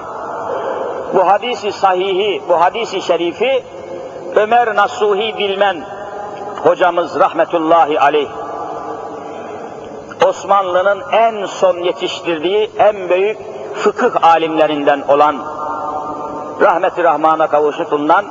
Bu 1.14 1.28
hadisi 1.28 1.72
sahihi, 1.72 2.42
bu 2.50 2.62
hadisi 2.62 3.02
şerifi 3.02 3.64
Ömer 4.36 4.76
Nasuhi 4.76 5.38
Bilmen 5.38 5.86
hocamız 6.64 7.20
rahmetullahi 7.20 8.00
aleyh 8.00 8.30
Osmanlı'nın 10.28 11.02
en 11.12 11.46
son 11.46 11.78
yetiştirdiği 11.78 12.72
en 12.78 13.10
büyük 13.10 13.38
fıkıh 13.74 14.24
alimlerinden 14.24 15.04
olan 15.08 15.36
rahmeti 16.62 17.04
rahmana 17.04 17.48
kavuşu 17.48 17.92
bulunan 17.92 18.26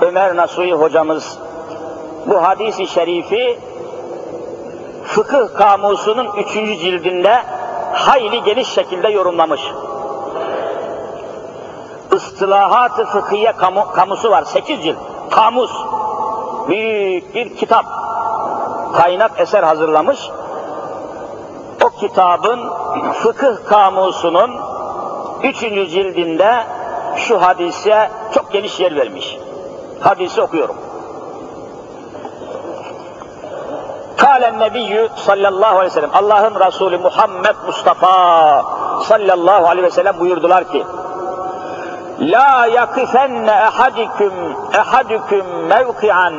Ömer 0.00 0.36
Nasuhi 0.36 0.72
hocamız 0.72 1.38
bu 2.26 2.42
hadisi 2.42 2.86
şerifi 2.86 3.58
fıkıh 5.04 5.58
kamusunun 5.58 6.28
üçüncü 6.36 6.76
cildinde 6.76 7.42
hayli 7.92 8.42
geniş 8.42 8.68
şekilde 8.68 9.08
yorumlamış. 9.08 9.60
Istilahat-ı 12.12 13.04
fıkhiye 13.04 13.52
kamu, 13.52 13.92
kamusu 13.92 14.30
var, 14.30 14.42
sekiz 14.44 14.82
cilt. 14.82 14.96
Kamus. 15.30 15.72
Büyük 16.68 17.34
bir 17.34 17.56
kitap. 17.56 17.84
Kaynak 18.96 19.40
eser 19.40 19.62
hazırlamış. 19.62 20.30
O 21.84 21.90
kitabın 22.00 22.60
fıkıh 23.12 23.68
kamusunun 23.68 24.50
üçüncü 25.42 25.88
cildinde 25.88 26.64
şu 27.16 27.42
hadise 27.42 28.10
çok 28.34 28.52
geniş 28.52 28.80
yer 28.80 28.96
vermiş. 28.96 29.38
Hadisi 30.00 30.42
okuyorum. 30.42 30.76
Kâlen 34.16 34.58
nebiyyü 34.58 35.08
sallallahu 35.16 35.78
aleyhi 35.78 35.86
ve 35.86 35.90
sellem 35.90 36.10
Allah'ın 36.14 36.66
Resulü 36.66 36.98
Muhammed 36.98 37.56
Mustafa 37.66 38.64
sallallahu 39.02 39.66
aleyhi 39.66 39.86
ve 39.86 39.90
sellem 39.90 40.20
buyurdular 40.20 40.72
ki 40.72 40.84
La 42.20 42.66
yakifenne 42.66 43.50
ehadiküm 43.50 44.32
ehadüküm 44.74 45.46
mevki'an 45.66 46.34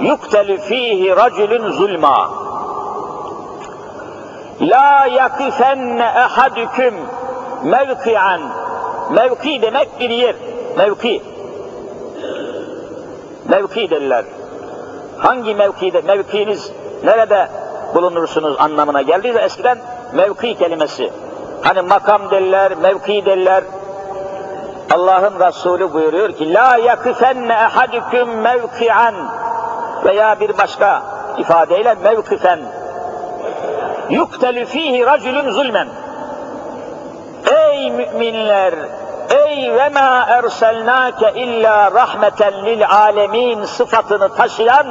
yuktelu 0.00 0.56
fihi 0.56 1.16
racülün 1.16 1.70
zulma 1.70 2.30
La 4.60 5.06
yakifenne 5.06 6.04
ehadüküm 6.04 6.94
mevki'an 7.64 8.40
Mevki 9.10 9.62
demek 9.62 10.00
bir 10.00 10.10
yer. 10.10 10.34
Mevki. 10.76 11.22
Mevki 13.48 13.90
derler. 13.90 14.24
Hangi 15.18 15.54
mevkide, 15.54 16.00
mevkiniz 16.00 16.72
nerede 17.04 17.48
bulunursunuz 17.94 18.56
anlamına 18.58 19.02
geldi 19.02 19.34
de 19.34 19.38
eskiden 19.38 19.78
mevki 20.14 20.54
kelimesi. 20.54 21.12
Hani 21.62 21.82
makam 21.82 22.30
derler, 22.30 22.72
mevki 22.74 23.26
derler. 23.26 23.64
Allah'ın 24.94 25.40
Resulü 25.40 25.92
buyuruyor 25.92 26.32
ki 26.32 26.54
la 26.54 26.76
yakifenne 26.76 27.52
ehadüküm 27.52 28.40
mevki'an 28.40 29.14
veya 30.04 30.40
bir 30.40 30.58
başka 30.58 31.02
ifadeyle 31.38 31.94
mevkifen 31.94 32.60
yuktelü 34.10 34.64
fihi 34.64 35.06
racülün 35.06 35.50
zulmen 35.50 35.88
Ey 37.46 37.90
müminler 37.90 38.74
Ey 39.30 39.74
ve 39.74 39.88
ma 39.88 40.26
erselnake 40.28 41.32
illa 41.34 41.92
rahmeten 41.92 42.64
lil 42.64 42.88
alemin 42.88 43.64
sıfatını 43.64 44.34
taşıyan 44.34 44.86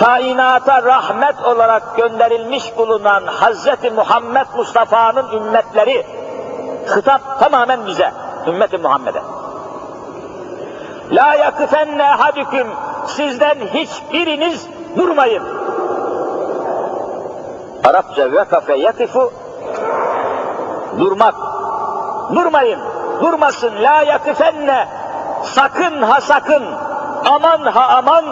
kainata 0.00 0.82
rahmet 0.82 1.42
olarak 1.44 1.96
gönderilmiş 1.96 2.76
bulunan 2.76 3.26
Hazreti 3.26 3.90
Muhammed 3.90 4.46
Mustafa'nın 4.56 5.32
ümmetleri 5.32 6.06
hitap 6.96 7.40
tamamen 7.40 7.86
bize, 7.86 8.12
ümmeti 8.46 8.78
Muhammed'e. 8.78 9.22
La 11.12 11.34
yakıfenne 11.34 12.04
hadüküm 12.04 12.66
sizden 13.06 13.54
hiçbiriniz 13.54 14.66
durmayın. 14.96 15.42
Arapça 17.84 18.32
vekafe 18.32 18.76
yakifu 18.76 19.32
durmak. 20.98 21.34
Durmayın. 22.34 22.80
Durmasın. 23.22 23.72
La 23.82 24.02
yakıfenne 24.02 24.88
sakın 25.42 26.02
ha 26.02 26.20
sakın 26.20 26.62
aman 27.24 27.62
ha 27.62 27.86
aman 27.88 28.24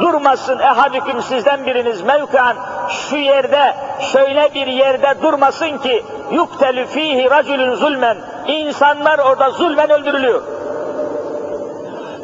durmasın 0.00 0.58
ehadüküm 0.58 1.22
sizden 1.22 1.66
biriniz 1.66 2.02
mevkan 2.02 2.56
şu 2.88 3.16
yerde 3.16 3.74
şöyle 4.12 4.54
bir 4.54 4.66
yerde 4.66 5.22
durmasın 5.22 5.78
ki 5.78 6.04
yuktelü 6.30 6.86
fihi 6.86 7.30
racülün 7.30 7.74
zulmen 7.74 8.16
insanlar 8.46 9.18
orada 9.18 9.50
zulmen 9.50 9.90
öldürülüyor. 9.90 10.42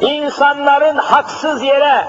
İnsanların 0.01 0.97
haksız 0.97 1.63
yere 1.63 2.05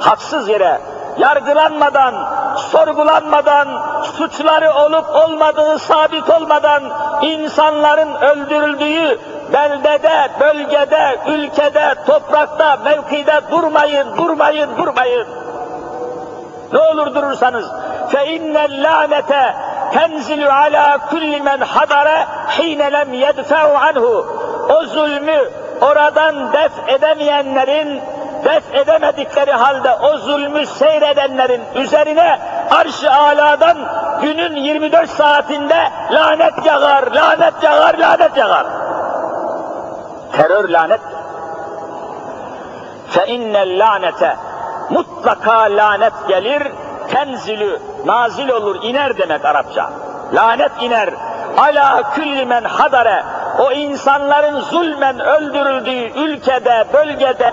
haksız 0.00 0.48
yere 0.48 0.80
yargılanmadan, 1.17 2.13
sorgulanmadan, 2.55 3.67
suçları 4.03 4.73
olup 4.73 5.05
olmadığı 5.09 5.79
sabit 5.79 6.29
olmadan 6.29 6.83
insanların 7.21 8.15
öldürüldüğü 8.15 9.19
beldede, 9.53 10.29
bölgede, 10.39 11.19
ülkede, 11.27 11.95
toprakta, 12.05 12.77
mevkide 12.85 13.41
durmayın, 13.51 14.17
durmayın, 14.17 14.77
durmayın. 14.77 15.27
Ne 16.73 16.79
olur 16.79 17.15
durursanız 17.15 17.65
فَاِنَّ 18.11 18.55
اللّٰنَةَ 18.69 19.31
تَنْزِلُ 19.95 20.41
عَلَى 20.59 20.85
كُلِّ 21.11 21.33
مَنْ 21.49 21.59
حَضَرَ 21.73 22.07
حِينَ 22.55 22.81
لَمْ 22.95 23.09
يَدْفَعُ 23.25 23.63
عَنْهُ 23.85 24.05
O 24.75 24.85
zulmü 24.85 25.39
oradan 25.81 26.53
def 26.53 26.71
edemeyenlerin 26.87 28.01
def 28.44 28.74
edemedikleri 28.74 29.52
halde 29.52 29.94
o 29.94 30.16
zulmü 30.16 30.66
seyredenlerin 30.66 31.62
üzerine 31.74 32.38
arş-ı 32.70 33.12
aladan 33.12 33.78
günün 34.22 34.56
24 34.56 35.10
saatinde 35.10 35.90
lanet 36.10 36.66
yağar, 36.66 37.12
lanet 37.12 37.62
yağar, 37.62 37.98
lanet 37.98 38.36
yağar. 38.36 38.66
Terör 40.32 40.68
lanet. 40.68 41.00
İnnel 43.26 43.78
lanete 43.78 44.36
mutlaka 44.90 45.60
lanet 45.62 46.12
gelir, 46.28 46.62
tenzilü, 47.10 47.78
nazil 48.04 48.48
olur, 48.48 48.82
iner 48.82 49.18
demek 49.18 49.44
Arapça. 49.44 49.90
Lanet 50.34 50.82
iner. 50.82 51.08
Ala 51.58 52.12
külli 52.14 52.46
men 52.46 52.64
hadare, 52.64 53.24
o 53.58 53.72
insanların 53.72 54.60
zulmen 54.60 55.20
öldürüldüğü 55.20 56.20
ülkede, 56.20 56.84
bölgede, 56.92 57.52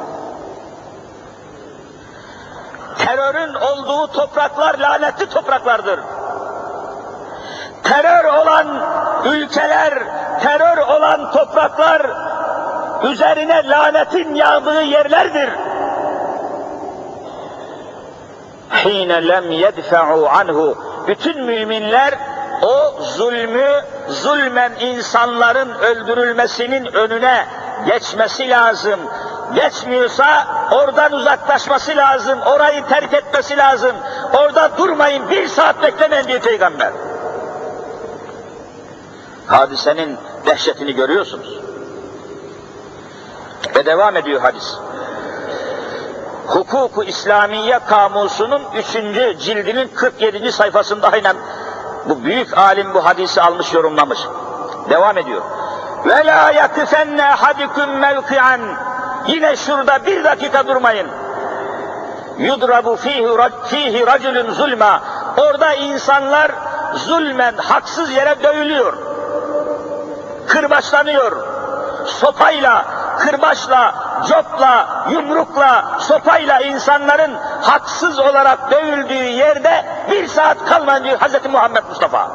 terörün 3.09 3.53
olduğu 3.53 4.07
topraklar 4.07 4.79
lanetli 4.79 5.29
topraklardır. 5.29 5.99
Terör 7.83 8.23
olan 8.23 8.67
ülkeler, 9.25 9.93
terör 10.43 10.77
olan 10.77 11.31
topraklar 11.31 12.01
üzerine 13.03 13.69
lanetin 13.69 14.35
yağdığı 14.35 14.81
yerlerdir. 14.81 15.49
Hine 18.85 19.27
lem 19.27 19.51
yedfe'u 19.51 20.29
anhu 20.29 20.77
bütün 21.07 21.45
müminler 21.45 22.13
o 22.61 23.01
zulmü 23.01 23.81
zulmen 24.07 24.71
insanların 24.79 25.69
öldürülmesinin 25.69 26.85
önüne 26.85 27.45
geçmesi 27.85 28.49
lazım. 28.49 28.99
Geçmiyorsa 29.53 30.47
oradan 30.71 31.11
uzaklaşması 31.11 31.95
lazım, 31.95 32.39
orayı 32.41 32.85
terk 32.85 33.13
etmesi 33.13 33.57
lazım. 33.57 33.95
Orada 34.33 34.77
durmayın, 34.77 35.29
bir 35.29 35.47
saat 35.47 35.83
beklemeyin 35.83 36.27
diye 36.27 36.39
peygamber. 36.39 36.91
Hadisenin 39.47 40.17
dehşetini 40.45 40.95
görüyorsunuz. 40.95 41.59
Ve 43.75 43.85
devam 43.85 44.17
ediyor 44.17 44.41
hadis. 44.41 44.75
Hukuku 46.47 47.03
İslamiye 47.03 47.79
Kamusu'nun 47.79 48.61
3. 48.75 48.85
cildinin 49.41 49.87
47. 49.95 50.51
sayfasında 50.51 51.07
aynen 51.11 51.35
bu 52.09 52.23
büyük 52.23 52.57
alim 52.57 52.93
bu 52.93 53.05
hadisi 53.05 53.41
almış 53.41 53.73
yorumlamış. 53.73 54.19
Devam 54.89 55.17
ediyor. 55.17 55.41
Ve 56.05 56.25
la 56.25 56.51
yakifenne 56.51 57.21
hadikum 57.21 57.89
mevki'an 57.89 58.61
Yine 59.27 59.55
şurada 59.55 60.05
bir 60.05 60.23
dakika 60.23 60.67
durmayın. 60.67 61.07
Yudrabu 62.37 62.95
fihi, 62.95 64.07
racülün 64.07 64.51
zulma. 64.51 65.01
Orada 65.37 65.73
insanlar 65.73 66.51
zulmen 66.93 67.53
haksız 67.57 68.11
yere 68.11 68.43
dövülüyor. 68.43 68.93
Kırbaçlanıyor. 70.47 71.31
Sopayla, 72.05 72.85
kırbaçla, 73.19 73.95
copla, 74.27 75.05
yumrukla, 75.09 75.85
sopayla 75.99 76.59
insanların 76.61 77.31
haksız 77.61 78.19
olarak 78.19 78.71
dövüldüğü 78.71 79.13
yerde 79.13 79.85
bir 80.11 80.27
saat 80.27 80.65
kalmayın 80.65 81.03
diyor 81.03 81.19
Hz. 81.19 81.45
Muhammed 81.51 81.83
Mustafa. 81.89 82.31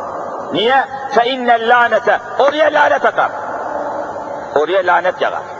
Niye? 0.52 0.84
Fe 1.14 1.30
innel 1.30 1.68
lanete. 1.68 2.20
Oraya 2.38 2.72
lanet 2.72 3.04
akar. 3.04 3.30
Oraya 4.54 4.86
lanet 4.86 5.20
yağar. 5.20 5.53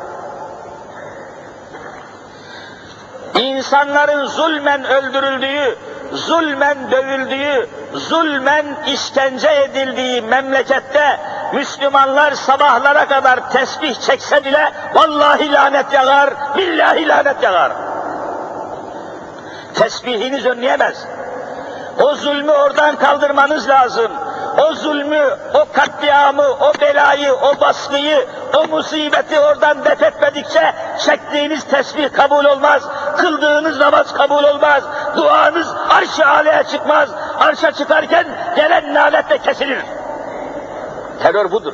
İnsanların 3.41 4.27
zulmen 4.27 4.85
öldürüldüğü, 4.85 5.77
zulmen 6.13 6.91
dövüldüğü, 6.91 7.69
zulmen 7.93 8.67
işkence 8.87 9.49
edildiği 9.49 10.23
memlekette 10.23 11.21
Müslümanlar 11.53 12.33
sabahlara 12.33 13.09
kadar 13.09 13.51
tesbih 13.51 13.95
çekse 13.95 14.45
bile 14.45 14.73
vallahi 14.95 15.53
lanet 15.53 15.93
yağar, 15.93 16.31
billahi 16.57 17.09
lanet 17.09 17.43
yağar. 17.43 17.73
Tesbihiniz 19.75 20.47
önleyemez. 20.47 21.07
O 22.01 22.15
zulmü 22.15 22.53
oradan 22.53 22.97
kaldırmanız 22.97 23.69
lazım 23.69 24.13
o 24.58 24.74
zulmü, 24.74 25.38
o 25.54 25.66
katliamı, 25.74 26.44
o 26.44 26.74
belayı, 26.82 27.34
o 27.34 27.62
baskıyı, 27.62 28.28
o 28.58 28.68
musibeti 28.68 29.40
oradan 29.40 29.86
def 29.86 30.04
etmedikçe 30.04 30.74
çektiğiniz 31.06 31.64
tesbih 31.64 32.14
kabul 32.14 32.46
olmaz, 32.46 32.84
kıldığınız 33.18 33.80
namaz 33.80 34.14
kabul 34.14 34.44
olmaz, 34.44 34.84
duanız 35.16 35.68
arş-ı 35.90 36.28
aleye 36.28 36.64
çıkmaz, 36.64 37.10
arşa 37.40 37.72
çıkarken 37.72 38.28
gelen 38.56 38.96
lanetle 38.96 39.38
kesilir. 39.38 39.80
Terör 41.24 41.52
budur. 41.52 41.74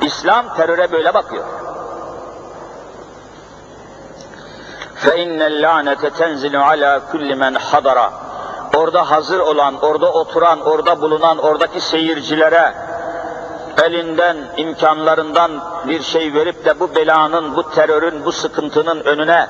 İslam 0.00 0.54
teröre 0.56 0.92
böyle 0.92 1.14
bakıyor. 1.14 1.44
فَاِنَّ 5.04 5.40
اللّٰنَةَ 5.52 6.02
تَنْزِلُ 6.20 6.54
عَلَى 6.68 7.00
كُلِّ 7.12 7.28
مَنْ 7.42 7.54
حَضَرَ 7.68 7.98
Orada 8.75 9.11
hazır 9.11 9.39
olan, 9.39 9.75
orada 9.81 10.13
oturan, 10.13 10.61
orada 10.61 11.01
bulunan, 11.01 11.37
oradaki 11.37 11.81
seyircilere 11.81 12.73
elinden, 13.83 14.37
imkanlarından 14.57 15.51
bir 15.87 16.01
şey 16.01 16.33
verip 16.33 16.65
de 16.65 16.79
bu 16.79 16.95
belanın, 16.95 17.55
bu 17.55 17.69
terörün, 17.69 18.25
bu 18.25 18.31
sıkıntının 18.31 18.99
önüne 19.03 19.47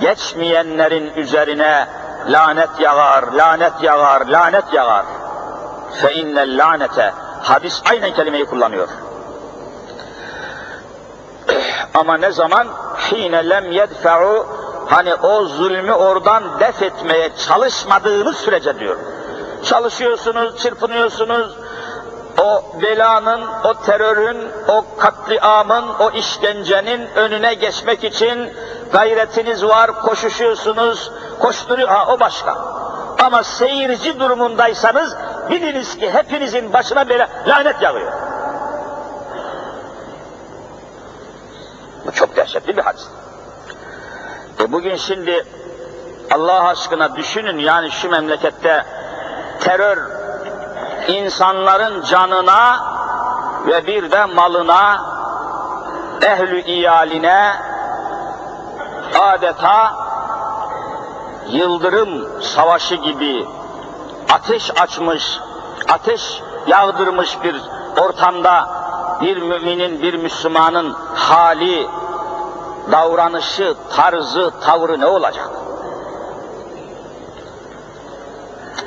geçmeyenlerin 0.00 1.14
üzerine 1.16 1.86
lanet 2.28 2.80
yağar, 2.80 3.22
lanet 3.32 3.82
yağar, 3.82 4.26
lanet 4.26 4.72
yağar. 4.72 5.04
Fe 6.02 6.14
innel 6.14 6.58
lanete. 6.58 7.12
Hadis 7.42 7.82
aynen 7.90 8.14
kelimeyi 8.14 8.44
kullanıyor. 8.44 8.88
Ama 11.94 12.16
ne 12.16 12.32
zaman? 12.32 12.68
Hine 13.12 13.48
lem 13.48 13.72
yedfe'u 13.72 14.46
hani 14.86 15.14
o 15.14 15.44
zulmü 15.44 15.92
oradan 15.92 16.60
def 16.60 16.82
etmeye 16.82 17.30
çalışmadığınız 17.48 18.36
sürece 18.36 18.78
diyor. 18.78 18.96
Çalışıyorsunuz, 19.64 20.62
çırpınıyorsunuz, 20.62 21.56
o 22.42 22.64
belanın, 22.82 23.40
o 23.64 23.74
terörün, 23.74 24.48
o 24.68 24.84
katliamın, 24.98 25.84
o 26.00 26.10
işkencenin 26.10 27.08
önüne 27.14 27.54
geçmek 27.54 28.04
için 28.04 28.52
gayretiniz 28.92 29.64
var, 29.64 30.02
koşuşuyorsunuz, 30.02 31.12
koşturuyor, 31.40 31.88
ha 31.88 32.06
o 32.12 32.20
başka. 32.20 32.56
Ama 33.24 33.42
seyirci 33.42 34.20
durumundaysanız 34.20 35.16
biliniz 35.50 35.98
ki 35.98 36.10
hepinizin 36.10 36.72
başına 36.72 37.08
böyle 37.08 37.28
lanet 37.46 37.82
yağıyor. 37.82 38.12
Bu 42.06 42.12
çok 42.12 42.36
dehşetli 42.36 42.76
bir 42.76 42.82
hadis. 42.82 43.08
E 44.60 44.72
bugün 44.72 44.96
şimdi 44.96 45.44
Allah 46.34 46.68
aşkına 46.68 47.16
düşünün 47.16 47.58
yani 47.58 47.90
şu 47.90 48.10
memlekette 48.10 48.84
terör 49.60 49.98
insanların 51.08 52.02
canına 52.02 52.80
ve 53.66 53.86
bir 53.86 54.10
de 54.10 54.24
malına, 54.24 55.02
ehlü 56.22 56.60
iyaline 56.60 57.52
adeta 59.20 59.94
yıldırım 61.48 62.42
savaşı 62.42 62.94
gibi 62.94 63.46
ateş 64.32 64.70
açmış, 64.80 65.40
ateş 65.88 66.42
yağdırmış 66.66 67.42
bir 67.42 67.56
ortamda 68.00 68.68
bir 69.20 69.36
müminin, 69.36 70.02
bir 70.02 70.14
Müslümanın 70.14 70.96
hali, 71.14 71.88
davranışı, 72.92 73.74
tarzı, 73.96 74.50
tavrı 74.60 75.00
ne 75.00 75.06
olacak? 75.06 75.50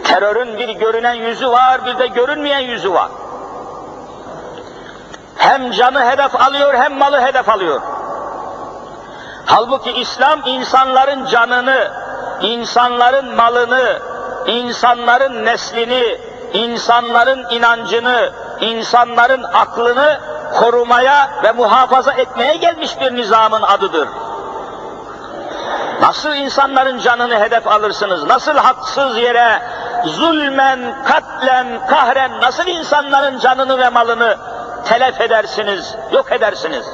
Terörün 0.04 0.58
bir 0.58 0.70
görünen 0.70 1.14
yüzü 1.14 1.52
var, 1.52 1.86
bir 1.86 1.98
de 1.98 2.08
görünmeyen 2.08 2.60
yüzü 2.60 2.94
var. 2.94 3.10
Hem 5.38 5.72
canı 5.72 6.06
hedef 6.06 6.42
alıyor, 6.42 6.74
hem 6.74 6.98
malı 6.98 7.22
hedef 7.22 7.50
alıyor. 7.50 7.82
Halbuki 9.46 9.92
İslam 9.92 10.42
insanların 10.46 11.26
canını, 11.26 11.92
insanların 12.42 13.36
malını, 13.36 14.00
insanların 14.48 15.46
neslini, 15.46 16.18
insanların 16.54 17.46
inancını, 17.50 18.32
insanların 18.62 19.44
aklını 19.44 20.20
korumaya 20.54 21.30
ve 21.44 21.52
muhafaza 21.52 22.12
etmeye 22.12 22.56
gelmiş 22.56 23.02
bir 23.02 23.16
nizamın 23.16 23.62
adıdır. 23.62 24.10
Nasıl 26.02 26.36
insanların 26.36 27.00
canını 27.00 27.40
hedef 27.40 27.68
alırsınız? 27.68 28.24
Nasıl 28.24 28.58
haksız 28.58 29.18
yere 29.18 29.62
zulmen, 30.06 31.04
katlen, 31.04 31.88
kahren 31.88 32.42
nasıl 32.42 32.68
insanların 32.68 33.40
canını 33.40 33.78
ve 33.80 33.90
malını 33.90 34.38
telef 34.86 35.22
edersiniz, 35.22 35.96
yok 36.12 36.32
edersiniz? 36.32 36.86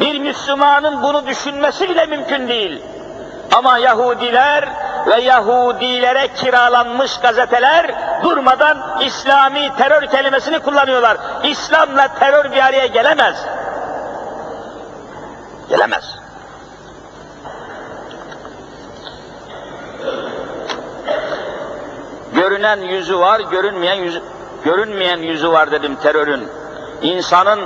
Bir 0.00 0.18
Müslümanın 0.18 1.02
bunu 1.02 1.26
düşünmesi 1.26 1.88
bile 1.88 2.06
mümkün 2.06 2.48
değil. 2.48 2.82
Ama 3.54 3.78
Yahudiler 3.78 4.68
ve 5.06 5.20
Yahudilere 5.20 6.28
kiralanmış 6.28 7.18
gazeteler 7.18 7.94
durmadan 8.22 9.00
İslami 9.00 9.72
terör 9.78 10.06
kelimesini 10.06 10.58
kullanıyorlar. 10.58 11.16
İslam'la 11.44 12.08
terör 12.08 12.52
bir 12.52 12.64
araya 12.64 12.86
gelemez. 12.86 13.36
Gelemez. 15.68 16.04
Görünen 22.34 22.80
yüzü 22.80 23.18
var, 23.18 23.40
görünmeyen 23.40 23.94
yüzü, 23.94 24.22
görünmeyen 24.64 25.18
yüzü 25.18 25.52
var 25.52 25.70
dedim 25.70 25.96
terörün. 25.96 26.48
İnsanın 27.02 27.60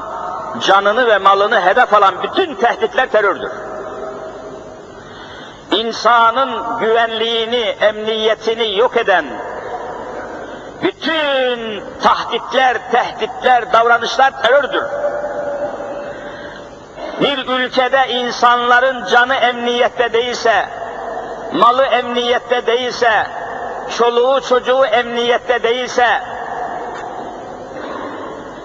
canını 0.61 1.07
ve 1.07 1.19
malını 1.19 1.61
hedef 1.61 1.95
alan 1.95 2.15
bütün 2.23 2.55
tehditler 2.55 3.11
terördür. 3.11 3.51
İnsanın 5.71 6.79
güvenliğini, 6.79 7.77
emniyetini 7.81 8.79
yok 8.79 8.97
eden 8.97 9.25
bütün 10.83 11.85
tahditler, 12.03 12.77
tehditler, 12.93 13.73
davranışlar 13.73 14.43
terördür. 14.43 14.85
Bir 17.21 17.49
ülkede 17.49 18.09
insanların 18.09 19.07
canı 19.07 19.35
emniyette 19.35 20.13
değilse, 20.13 20.69
malı 21.53 21.85
emniyette 21.85 22.67
değilse, 22.67 23.27
çoluğu 23.99 24.41
çocuğu 24.41 24.85
emniyette 24.85 25.63
değilse, 25.63 26.23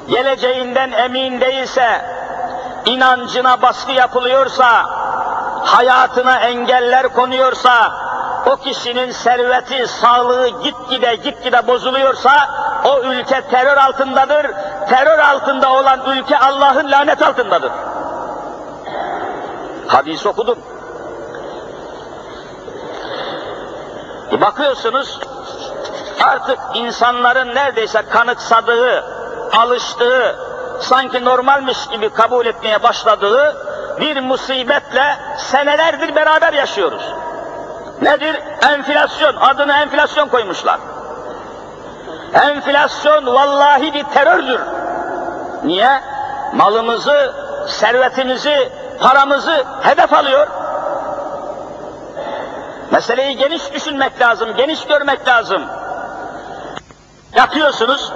geleceğinden 0.09 0.91
emin 0.91 1.41
değilse, 1.41 2.01
inancına 2.85 3.61
baskı 3.61 3.91
yapılıyorsa, 3.91 4.85
hayatına 5.65 6.39
engeller 6.39 7.13
konuyorsa, 7.13 7.91
o 8.45 8.55
kişinin 8.55 9.11
serveti, 9.11 9.87
sağlığı 9.87 10.63
gitgide 10.63 11.15
gitgide 11.15 11.67
bozuluyorsa, 11.67 12.31
o 12.85 13.01
ülke 13.03 13.41
terör 13.41 13.77
altındadır. 13.77 14.47
Terör 14.89 15.19
altında 15.19 15.73
olan 15.73 15.99
ülke 16.17 16.39
Allah'ın 16.39 16.91
lanet 16.91 17.21
altındadır. 17.21 17.71
Hadis 19.87 20.25
okudum. 20.25 20.59
E 24.31 24.41
bakıyorsunuz 24.41 25.19
artık 26.23 26.59
insanların 26.73 27.55
neredeyse 27.55 28.01
kanıksadığı, 28.09 29.03
alıştığı, 29.57 30.35
sanki 30.79 31.25
normalmiş 31.25 31.87
gibi 31.87 32.09
kabul 32.09 32.45
etmeye 32.45 32.83
başladığı 32.83 33.55
bir 33.99 34.21
musibetle 34.21 35.17
senelerdir 35.37 36.15
beraber 36.15 36.53
yaşıyoruz. 36.53 37.03
Nedir? 38.01 38.35
Enflasyon. 38.69 39.35
Adını 39.35 39.73
enflasyon 39.73 40.27
koymuşlar. 40.27 40.79
Enflasyon 42.33 43.25
vallahi 43.25 43.93
bir 43.93 44.03
terördür. 44.03 44.59
Niye? 45.63 46.01
Malımızı, 46.53 47.33
servetimizi, 47.67 48.71
paramızı 48.99 49.65
hedef 49.81 50.13
alıyor. 50.13 50.47
Meseleyi 52.91 53.37
geniş 53.37 53.73
düşünmek 53.73 54.21
lazım, 54.21 54.55
geniş 54.57 54.85
görmek 54.85 55.27
lazım. 55.27 55.61
Yatıyorsunuz, 57.35 58.13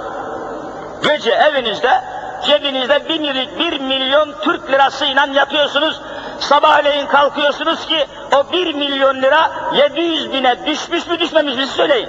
gece 1.02 1.30
evinizde, 1.30 2.00
cebinizde 2.46 3.08
bir, 3.08 3.58
bir 3.58 3.80
milyon 3.80 4.34
Türk 4.42 4.70
lirasıyla 4.70 5.26
yatıyorsunuz, 5.26 6.00
sabahleyin 6.40 7.06
kalkıyorsunuz 7.06 7.86
ki 7.86 8.06
o 8.36 8.52
bir 8.52 8.74
milyon 8.74 9.22
lira 9.22 9.50
700 9.74 10.32
bine 10.32 10.66
düşmüş 10.66 11.06
mü 11.06 11.20
düşmemiş 11.20 11.56
mi 11.56 11.66
söyleyin. 11.66 12.08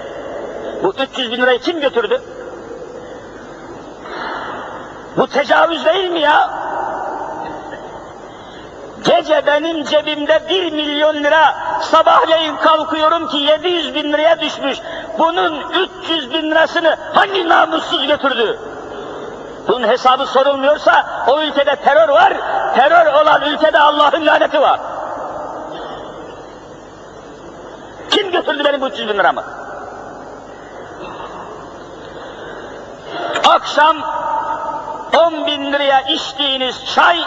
Bu 0.83 0.93
300 1.13 1.31
bin 1.31 1.41
lirayı 1.41 1.59
kim 1.59 1.81
götürdü? 1.81 2.21
Bu 5.17 5.27
tecavüz 5.27 5.85
değil 5.85 6.09
mi 6.09 6.19
ya? 6.19 6.61
Gece 9.03 9.45
benim 9.47 9.83
cebimde 9.83 10.41
bir 10.49 10.71
milyon 10.71 11.23
lira, 11.23 11.55
sabahleyin 11.81 12.55
kalkıyorum 12.55 13.27
ki 13.27 13.37
700 13.37 13.95
bin 13.95 14.13
liraya 14.13 14.41
düşmüş. 14.41 14.77
Bunun 15.19 15.71
300 16.03 16.33
bin 16.33 16.51
lirasını 16.51 16.97
hangi 17.13 17.49
namussuz 17.49 18.07
götürdü? 18.07 18.59
Bunun 19.67 19.87
hesabı 19.87 20.25
sorulmuyorsa 20.25 21.05
o 21.27 21.41
ülkede 21.41 21.75
terör 21.75 22.09
var, 22.09 22.33
terör 22.75 23.05
olan 23.21 23.41
ülkede 23.41 23.79
Allah'ın 23.79 24.25
laneti 24.25 24.61
var. 24.61 24.79
Kim 28.09 28.31
götürdü 28.31 28.63
benim 28.65 28.81
bu 28.81 28.87
300 28.87 29.09
bin 29.09 29.17
liramı? 29.17 29.43
Akşam 33.47 33.97
10 35.17 35.47
bin 35.47 35.73
liraya 35.73 36.01
içtiğiniz 36.01 36.85
çay, 36.95 37.19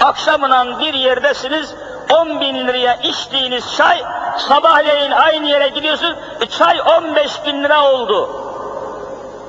akşamından 0.00 0.78
bir 0.78 0.94
yerdesiniz, 0.94 1.74
10 2.10 2.40
bin 2.40 2.66
liraya 2.66 2.94
içtiğiniz 2.94 3.76
çay, 3.76 4.02
sabahleyin 4.38 5.10
aynı 5.10 5.46
yere 5.46 5.68
gidiyorsun, 5.68 6.16
çay 6.58 6.80
15 6.98 7.46
bin 7.46 7.64
lira 7.64 7.84
oldu. 7.84 8.49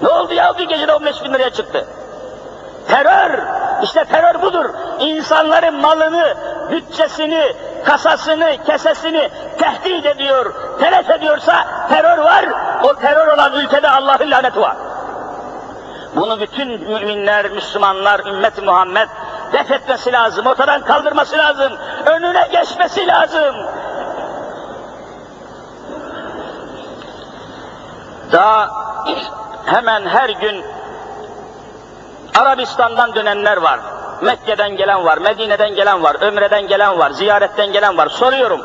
Ne 0.02 0.10
oldu 0.10 0.34
ya 0.34 0.58
bir 0.58 0.70
gecede 0.70 0.94
15 0.94 1.24
bin 1.24 1.34
liraya 1.34 1.50
çıktı? 1.50 1.86
Terör, 2.88 3.40
işte 3.84 4.06
terör 4.06 4.42
budur. 4.42 4.66
İnsanların 5.00 5.82
malını, 5.82 6.36
bütçesini, 6.72 7.56
kasasını, 7.86 8.58
kesesini 8.66 9.30
tehdit 9.60 10.06
ediyor, 10.06 10.54
telef 10.80 11.10
ediyorsa 11.10 11.68
terör 11.90 12.18
var. 12.18 12.46
O 12.84 12.94
terör 12.94 13.28
olan 13.28 13.54
ülkede 13.54 13.90
Allah'ın 13.90 14.32
laneti 14.32 14.62
var. 14.62 14.76
Bunu 16.16 16.40
bütün 16.40 16.68
müminler, 16.68 17.50
Müslümanlar, 17.50 18.20
ümmet 18.20 18.64
Muhammed 18.64 19.10
def 19.54 19.72
etmesi 19.72 20.12
lazım, 20.12 20.46
ortadan 20.46 20.82
kaldırması 20.82 21.38
lazım, 21.38 21.74
önüne 22.06 22.48
geçmesi 22.52 23.08
lazım. 23.08 23.56
Daha 28.32 28.70
hemen 29.66 30.06
her 30.06 30.30
gün 30.30 30.64
Arabistan'dan 32.40 33.16
dönenler 33.16 33.58
var. 33.58 33.80
Mekke'den 34.22 34.76
gelen 34.76 35.06
var, 35.06 35.18
Medine'den 35.18 35.76
gelen 35.76 36.04
var, 36.04 36.18
Ömre'den 36.22 36.68
gelen 36.68 37.00
var, 37.00 37.12
ziyaretten 37.12 37.72
gelen 37.72 37.98
var. 37.98 38.10
Soruyorum. 38.10 38.62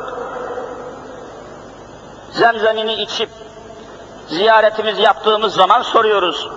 Zemzemini 2.31 2.95
içip 2.95 3.29
ziyaretimizi 4.29 5.03
yaptığımız 5.03 5.55
zaman 5.55 5.83
soruyoruz. 5.83 6.49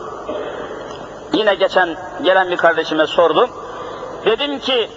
Yine 1.34 1.56
geçen 1.56 1.98
gelen 2.22 2.50
bir 2.50 2.58
kardeşime 2.58 3.08
sordum. 3.08 3.50
Dedim 4.26 4.60
ki 4.60 4.90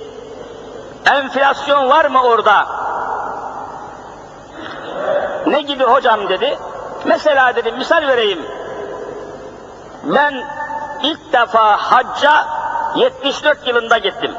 enflasyon 1.10 1.90
var 1.90 2.04
mı 2.04 2.22
orada? 2.22 2.66
Ne 5.46 5.62
gibi 5.62 5.84
hocam 5.84 6.28
dedi. 6.28 6.58
Mesela 7.04 7.56
dedim 7.56 7.78
misal 7.78 8.08
vereyim. 8.08 8.46
Ben 10.04 10.44
ilk 11.02 11.32
defa 11.32 11.76
hacca 11.76 12.46
74 12.96 13.66
yılında 13.66 13.98
gittim. 13.98 14.30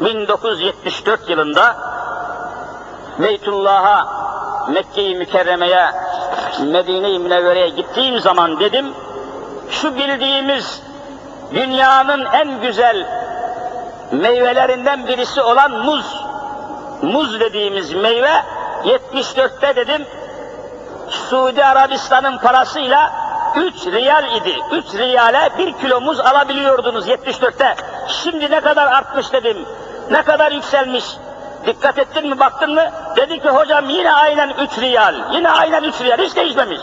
1974 0.00 1.30
yılında 1.30 1.76
Beytullah'a, 3.18 4.06
Mekke-i 4.68 5.16
Mükerreme'ye, 5.16 5.90
Medine-i 6.60 7.18
Münevvere'ye 7.18 7.68
gittiğim 7.68 8.20
zaman 8.20 8.60
dedim, 8.60 8.86
şu 9.70 9.96
bildiğimiz 9.96 10.82
dünyanın 11.54 12.24
en 12.24 12.60
güzel 12.60 13.06
meyvelerinden 14.12 15.06
birisi 15.06 15.42
olan 15.42 15.70
muz, 15.70 16.20
muz 17.02 17.40
dediğimiz 17.40 17.92
meyve 17.92 18.42
74'te 18.84 19.76
dedim 19.76 20.06
Suudi 21.10 21.64
Arabistan'ın 21.64 22.38
parasıyla 22.38 23.23
3 23.56 23.86
riyal 23.86 24.36
idi. 24.36 24.56
3 24.72 24.94
riyale 24.94 25.50
1 25.58 25.72
kilo 25.72 26.00
muz 26.00 26.20
alabiliyordunuz 26.20 27.08
74'te. 27.08 27.76
Şimdi 28.08 28.50
ne 28.50 28.60
kadar 28.60 28.86
artmış 28.86 29.32
dedim. 29.32 29.66
Ne 30.10 30.22
kadar 30.22 30.52
yükselmiş. 30.52 31.04
Dikkat 31.66 31.98
ettin 31.98 32.28
mi 32.28 32.40
baktın 32.40 32.74
mı? 32.74 32.90
Dedi 33.16 33.40
ki 33.40 33.48
hocam 33.48 33.88
yine 33.88 34.12
aynen 34.12 34.50
3 34.50 34.78
riyal. 34.78 35.14
Yine 35.32 35.50
aynen 35.50 35.82
3 35.82 36.00
riyal. 36.00 36.18
Hiç 36.18 36.36
değişmemiş. 36.36 36.80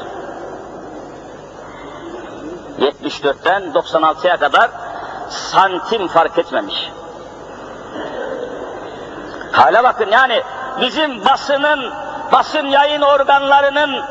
74'ten 2.80 3.64
96'ya 3.64 4.38
kadar 4.38 4.70
santim 5.30 6.08
fark 6.08 6.38
etmemiş. 6.38 6.92
Hala 9.52 9.84
bakın 9.84 10.08
yani 10.12 10.42
bizim 10.82 11.26
basının, 11.26 11.94
basın 12.32 12.68
yayın 12.68 13.02
organlarının 13.02 14.04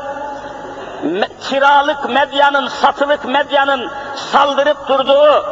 kiralık 1.49 2.09
medyanın, 2.09 2.67
satılık 2.67 3.25
medyanın 3.25 3.91
saldırıp 4.15 4.87
durduğu, 4.87 5.45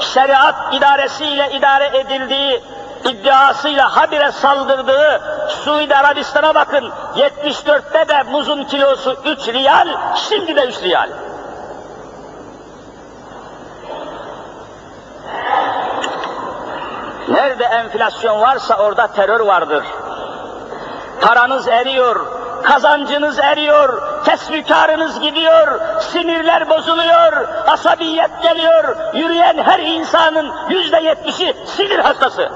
şeriat 0.00 0.74
idaresiyle 0.74 1.50
idare 1.52 1.98
edildiği 1.98 2.62
iddiasıyla 3.04 3.96
habire 3.96 4.32
saldırdığı 4.32 5.20
Suudi 5.48 5.96
Arabistan'a 5.96 6.54
bakın 6.54 6.90
74'te 7.16 8.08
de 8.08 8.22
muzun 8.22 8.64
kilosu 8.64 9.16
3 9.24 9.48
riyal, 9.48 9.88
şimdi 10.16 10.56
de 10.56 10.66
3 10.66 10.82
riyal. 10.82 11.10
Nerede 17.28 17.64
enflasyon 17.64 18.40
varsa 18.40 18.76
orada 18.76 19.06
terör 19.06 19.40
vardır. 19.40 19.84
Paranız 21.20 21.68
eriyor, 21.68 22.39
kazancınız 22.64 23.38
eriyor, 23.38 24.02
tesbikarınız 24.24 25.20
gidiyor, 25.20 25.80
sinirler 26.00 26.70
bozuluyor, 26.70 27.48
asabiyet 27.66 28.42
geliyor, 28.42 28.96
yürüyen 29.14 29.58
her 29.58 29.78
insanın 29.78 30.52
yüzde 30.68 31.00
yetmişi 31.00 31.56
sinir 31.66 31.98
hastası. 31.98 32.48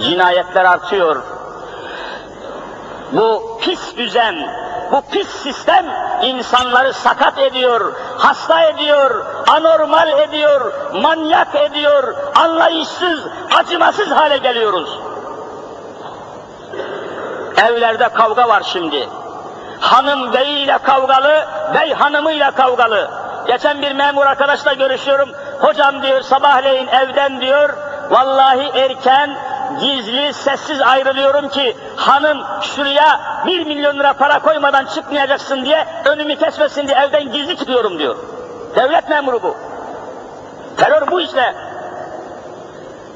Cinayetler 0.00 0.64
artıyor. 0.64 1.22
Bu 3.12 3.58
pis 3.60 3.96
düzen, 3.96 4.36
bu 4.92 5.02
pis 5.12 5.28
sistem 5.28 5.86
insanları 6.22 6.92
sakat 6.92 7.38
ediyor, 7.38 7.92
hasta 8.18 8.62
ediyor, 8.62 9.26
anormal 9.48 10.08
ediyor, 10.08 10.72
manyak 10.94 11.54
ediyor, 11.54 12.14
anlayışsız, 12.34 13.20
acımasız 13.58 14.10
hale 14.10 14.38
geliyoruz. 14.38 14.99
Evlerde 17.56 18.08
kavga 18.08 18.48
var 18.48 18.62
şimdi. 18.72 19.08
Hanım 19.80 20.32
beyiyle 20.32 20.78
kavgalı, 20.78 21.46
bey 21.74 21.94
hanımıyla 21.94 22.50
kavgalı. 22.50 23.10
Geçen 23.46 23.82
bir 23.82 23.92
memur 23.92 24.26
arkadaşla 24.26 24.72
görüşüyorum. 24.72 25.28
Hocam 25.60 26.02
diyor 26.02 26.20
sabahleyin 26.20 26.86
evden 26.86 27.40
diyor, 27.40 27.70
vallahi 28.10 28.78
erken, 28.78 29.36
gizli, 29.80 30.34
sessiz 30.34 30.80
ayrılıyorum 30.80 31.48
ki 31.48 31.76
hanım 31.96 32.38
şuraya 32.62 33.20
bir 33.46 33.66
milyon 33.66 33.98
lira 33.98 34.12
para 34.12 34.38
koymadan 34.38 34.84
çıkmayacaksın 34.84 35.64
diye 35.64 35.86
önümü 36.04 36.36
kesmesin 36.36 36.88
diye 36.88 36.98
evden 36.98 37.32
gizli 37.32 37.56
çıkıyorum 37.56 37.98
diyor. 37.98 38.16
Devlet 38.76 39.08
memuru 39.08 39.42
bu. 39.42 39.56
Terör 40.76 41.10
bu 41.10 41.20
işte. 41.20 41.54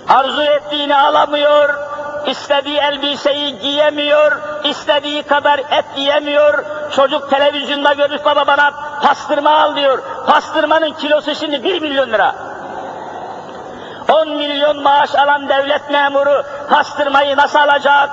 Arzu 0.08 0.42
ettiğini 0.42 0.96
alamıyor, 0.96 1.74
istediği 2.26 2.78
elbiseyi 2.78 3.58
giyemiyor, 3.58 4.32
istediği 4.64 5.22
kadar 5.22 5.58
et 5.58 5.84
yiyemiyor. 5.96 6.64
Çocuk 6.96 7.30
televizyonda 7.30 7.92
görmüş 7.92 8.24
baba 8.24 8.46
bana 8.46 8.70
pastırma 9.02 9.50
al 9.50 9.76
diyor. 9.76 10.02
Pastırmanın 10.26 10.92
kilosu 10.92 11.34
şimdi 11.34 11.64
bir 11.64 11.82
milyon 11.82 12.08
lira. 12.08 12.34
10 14.12 14.28
milyon 14.28 14.82
maaş 14.82 15.14
alan 15.14 15.48
devlet 15.48 15.90
memuru 15.90 16.44
pastırmayı 16.70 17.36
nasıl 17.36 17.58
alacak, 17.58 18.10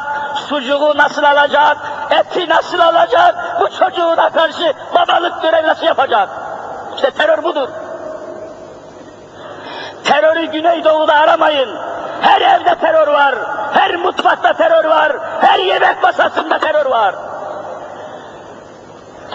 sucuğu 0.49 0.93
nasıl 0.97 1.23
alacak, 1.23 1.77
eti 2.09 2.49
nasıl 2.49 2.79
alacak, 2.79 3.61
bu 3.61 3.69
çocuğuna 3.69 4.29
karşı 4.29 4.73
babalık 4.95 5.41
görevi 5.41 5.67
nasıl 5.67 5.85
yapacak? 5.85 6.29
İşte 6.95 7.11
terör 7.11 7.43
budur. 7.43 7.69
Terörü 10.03 10.45
Güneydoğu'da 10.45 11.13
aramayın. 11.13 11.69
Her 12.21 12.41
evde 12.41 12.75
terör 12.75 13.07
var, 13.07 13.35
her 13.73 13.95
mutfakta 13.95 14.53
terör 14.53 14.85
var, 14.85 15.11
her 15.41 15.59
yemek 15.59 16.03
masasında 16.03 16.59
terör 16.59 16.85
var. 16.85 17.15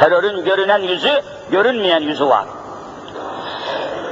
Terörün 0.01 0.45
görünen 0.45 0.79
yüzü, 0.79 1.23
görünmeyen 1.51 2.01
yüzü 2.01 2.27
var. 2.29 2.45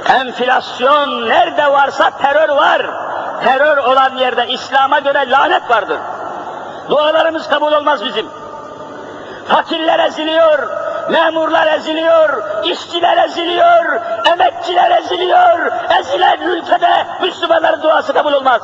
Enflasyon 0.09 1.29
nerede 1.29 1.71
varsa 1.71 2.09
terör 2.09 2.49
var. 2.49 2.81
Terör 3.43 3.77
olan 3.77 4.17
yerde 4.17 4.47
İslam'a 4.47 4.99
göre 4.99 5.29
lanet 5.29 5.69
vardır. 5.69 5.99
Dualarımız 6.89 7.49
kabul 7.49 7.71
olmaz 7.71 8.05
bizim. 8.05 8.25
Fakirler 9.47 9.99
eziliyor, 9.99 10.69
memurlar 11.09 11.67
eziliyor, 11.67 12.43
işçiler 12.63 13.17
eziliyor, 13.17 14.01
emekçiler 14.25 14.91
eziliyor. 14.91 15.71
Ezilen 15.99 16.41
ülkede 16.41 17.07
Müslümanların 17.21 17.81
duası 17.81 18.13
kabul 18.13 18.33
olmaz. 18.33 18.61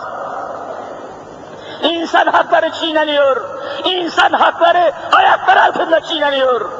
İnsan 1.83 2.27
hakları 2.27 2.71
çiğneniyor. 2.71 3.49
İnsan 3.85 4.31
hakları 4.31 4.91
ayaklar 5.11 5.57
altında 5.57 5.99
çiğneniyor. 5.99 6.71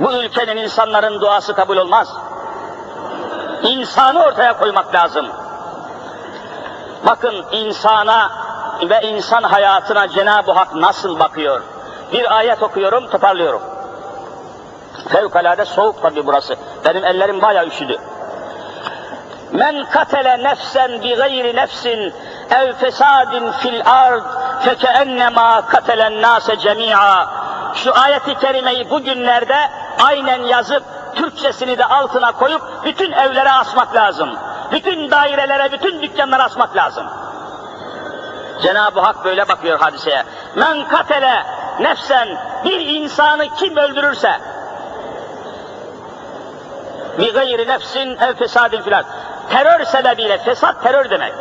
Bu 0.00 0.12
ülkenin 0.12 0.56
insanların 0.56 1.20
duası 1.20 1.54
kabul 1.54 1.76
olmaz. 1.76 2.08
İnsanı 3.62 4.24
ortaya 4.24 4.58
koymak 4.58 4.94
lazım. 4.94 5.26
Bakın 7.06 7.44
insana 7.52 8.30
ve 8.82 9.00
insan 9.02 9.42
hayatına 9.42 10.08
Cenab-ı 10.08 10.52
Hak 10.52 10.74
nasıl 10.74 11.18
bakıyor? 11.18 11.62
Bir 12.12 12.36
ayet 12.36 12.62
okuyorum, 12.62 13.10
toparlıyorum. 13.10 13.62
Fevkalade 15.08 15.64
soğuk 15.64 16.02
tabi 16.02 16.26
burası. 16.26 16.56
Benim 16.84 17.04
ellerim 17.04 17.42
bayağı 17.42 17.66
üşüdü. 17.66 17.98
Men 19.52 19.84
katele 19.84 20.44
nefsen 20.44 21.02
bi 21.02 21.14
gayri 21.14 21.56
nefsin 21.56 22.14
ev 22.50 22.72
fesadin 22.72 23.52
fil 23.52 23.82
ard 23.86 24.24
fekeennemâ 24.64 25.66
katelen 25.66 26.22
nâse 26.22 26.58
cemî'a. 26.58 27.26
Şu 27.74 27.98
ayeti 27.98 28.34
kerimeyi 28.34 28.90
bugünlerde 28.90 29.56
aynen 30.02 30.42
yazıp 30.42 30.84
Türkçesini 31.14 31.78
de 31.78 31.84
altına 31.84 32.32
koyup 32.32 32.62
bütün 32.84 33.12
evlere 33.12 33.52
asmak 33.52 33.94
lazım. 33.94 34.30
Bütün 34.72 35.10
dairelere, 35.10 35.72
bütün 35.72 36.02
dükkanlara 36.02 36.44
asmak 36.44 36.76
lazım. 36.76 37.06
Cenab-ı 38.62 39.00
Hak 39.00 39.24
böyle 39.24 39.48
bakıyor 39.48 39.80
hadiseye. 39.80 40.24
Men 40.56 40.88
katele 40.88 41.42
nefsen 41.80 42.28
bir 42.64 42.80
insanı 42.80 43.48
kim 43.56 43.76
öldürürse 43.76 44.40
bir 47.18 47.34
gayri 47.34 47.68
nefsin 47.68 48.16
ev 48.16 48.34
fesadin 48.34 48.82
filan. 48.82 49.04
Terör 49.50 49.84
sebebiyle, 49.84 50.38
fesat 50.38 50.82
terör 50.82 51.10
demek. 51.10 51.32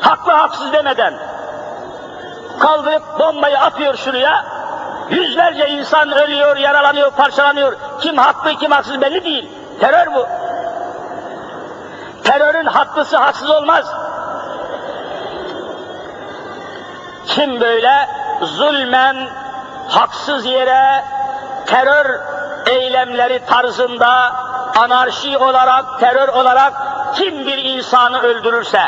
Haklı 0.00 0.32
haksız 0.32 0.72
demeden 0.72 1.14
kaldırıp 2.58 3.18
bombayı 3.18 3.58
atıyor 3.58 3.96
şuraya, 3.96 4.44
yüzlerce 5.10 5.68
insan 5.68 6.12
ölüyor, 6.12 6.56
yaralanıyor, 6.56 7.10
parçalanıyor. 7.10 7.76
Kim 8.00 8.16
haklı, 8.16 8.54
kim 8.54 8.70
haksız 8.70 9.00
belli 9.00 9.24
değil. 9.24 9.50
Terör 9.80 10.14
bu. 10.14 10.26
Terörün 12.24 12.66
haklısı 12.66 13.16
haksız 13.16 13.50
olmaz. 13.50 13.86
Kim 17.26 17.60
böyle 17.60 18.08
zulmen, 18.42 19.28
haksız 19.88 20.46
yere, 20.46 21.04
terör 21.66 22.20
eylemleri 22.66 23.46
tarzında 23.46 24.32
anarşi 24.76 25.38
olarak, 25.38 26.00
terör 26.00 26.28
olarak 26.28 26.72
kim 27.14 27.46
bir 27.46 27.58
insanı 27.58 28.20
öldürürse, 28.22 28.82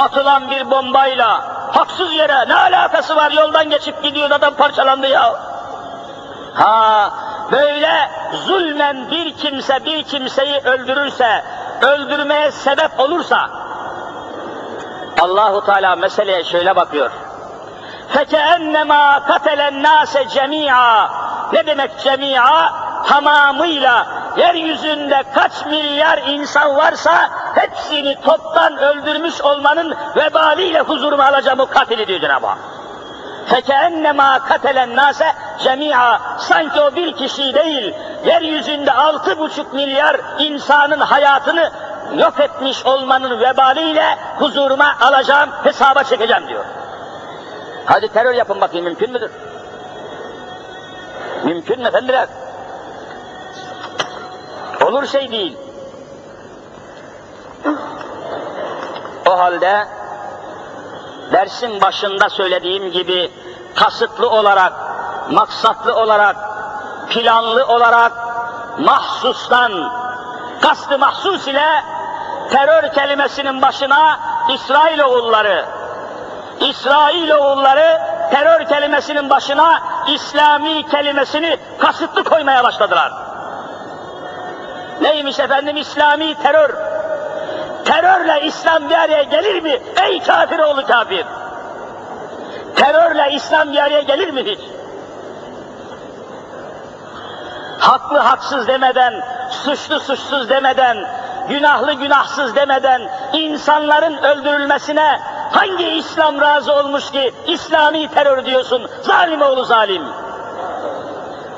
atılan 0.00 0.50
bir 0.50 0.70
bombayla 0.70 1.56
haksız 1.72 2.12
yere 2.12 2.48
ne 2.48 2.54
alakası 2.54 3.16
var 3.16 3.30
yoldan 3.30 3.70
geçip 3.70 4.02
gidiyor 4.02 4.30
adam 4.30 4.54
parçalandı 4.54 5.06
ya. 5.06 5.34
Ha 6.54 7.10
böyle 7.52 8.10
zulmen 8.32 9.10
bir 9.10 9.36
kimse 9.36 9.84
bir 9.84 10.02
kimseyi 10.02 10.60
öldürürse, 10.60 11.44
öldürmeye 11.82 12.52
sebep 12.52 13.00
olursa 13.00 13.50
Allahu 15.20 15.64
Teala 15.64 15.96
meseleye 15.96 16.44
şöyle 16.44 16.76
bakıyor. 16.76 17.10
فَكَأَنَّمَا 18.13 19.03
قَتَلَ 19.29 19.59
النَّاسَ 19.71 20.17
جَمِيعًا 20.17 21.07
Ne 21.53 21.67
demek 21.67 21.99
cemia? 21.99 22.73
Tamamıyla 23.07 24.07
yeryüzünde 24.37 25.23
kaç 25.35 25.65
milyar 25.65 26.17
insan 26.17 26.75
varsa 26.75 27.29
hepsini 27.55 28.21
toptan 28.21 28.77
öldürmüş 28.77 29.41
olmanın 29.41 29.95
vebaliyle 30.15 30.79
huzuruma 30.79 31.25
alacağım 31.25 31.59
o 31.59 31.65
katili 31.65 32.07
diyor 32.07 32.19
Cenab-ı 32.19 32.47
Hak. 32.47 32.57
فَكَأَنَّمَا 33.49 34.39
قَتَلَ 34.49 34.77
النَّاسَ 34.77 35.23
جَمِيعًا 35.63 36.19
Sanki 36.37 36.81
o 36.81 36.95
bir 36.95 37.13
kişi 37.13 37.53
değil, 37.53 37.93
yeryüzünde 38.25 38.91
altı 38.91 39.39
buçuk 39.39 39.73
milyar 39.73 40.17
insanın 40.39 40.99
hayatını 40.99 41.71
yok 42.17 42.39
etmiş 42.39 42.85
olmanın 42.85 43.39
vebaliyle 43.39 44.17
huzuruma 44.39 44.95
alacağım, 45.01 45.49
hesaba 45.63 46.03
çekeceğim 46.03 46.47
diyor. 46.47 46.65
Hadi 47.86 48.08
terör 48.08 48.34
yapın 48.34 48.60
bakayım 48.60 48.84
mümkün 48.84 49.12
müdür? 49.12 49.30
Mümkün 51.44 51.80
mü 51.80 51.88
efendiler? 51.88 52.28
Olur 54.84 55.06
şey 55.06 55.30
değil. 55.30 55.56
O 59.26 59.38
halde 59.38 59.86
dersin 61.32 61.80
başında 61.80 62.28
söylediğim 62.30 62.92
gibi 62.92 63.30
kasıtlı 63.74 64.30
olarak, 64.30 64.72
maksatlı 65.30 65.96
olarak, 65.96 66.36
planlı 67.10 67.66
olarak 67.66 68.12
mahsustan, 68.78 69.72
kastı 70.62 70.98
mahsus 70.98 71.48
ile 71.48 71.82
terör 72.50 72.92
kelimesinin 72.92 73.62
başına 73.62 74.20
İsrailoğulları, 74.54 75.75
İsrailoğulları 76.60 78.00
terör 78.30 78.64
kelimesinin 78.64 79.30
başına 79.30 79.82
İslami 80.08 80.88
kelimesini 80.88 81.56
kasıtlı 81.78 82.24
koymaya 82.24 82.64
başladılar. 82.64 83.12
Neymiş 85.00 85.38
efendim 85.38 85.76
İslami 85.76 86.34
terör? 86.34 86.70
Terörle 87.84 88.46
İslam 88.46 88.90
bir 88.90 88.94
araya 88.94 89.22
gelir 89.22 89.62
mi? 89.62 89.80
Ey 90.02 90.20
kafir 90.20 90.58
oğlu 90.58 90.86
kafir! 90.86 91.24
Terörle 92.76 93.30
İslam 93.32 93.72
bir 93.72 93.78
araya 93.78 94.02
gelir 94.02 94.30
mi 94.30 94.44
hiç? 94.44 94.60
Haklı 97.78 98.18
haksız 98.18 98.68
demeden, 98.68 99.14
suçlu 99.50 100.00
suçsuz 100.00 100.48
demeden, 100.48 100.96
günahlı 101.48 101.92
günahsız 101.92 102.56
demeden 102.56 103.02
insanların 103.32 104.16
öldürülmesine 104.16 105.20
hangi 105.50 105.88
İslam 105.88 106.40
razı 106.40 106.72
olmuş 106.72 107.10
ki 107.10 107.32
İslami 107.46 108.08
terör 108.08 108.44
diyorsun? 108.44 108.90
Zalim 109.02 109.42
oğlu 109.42 109.64
zalim. 109.64 110.02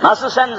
Nasıl 0.02 0.30
sen 0.30 0.50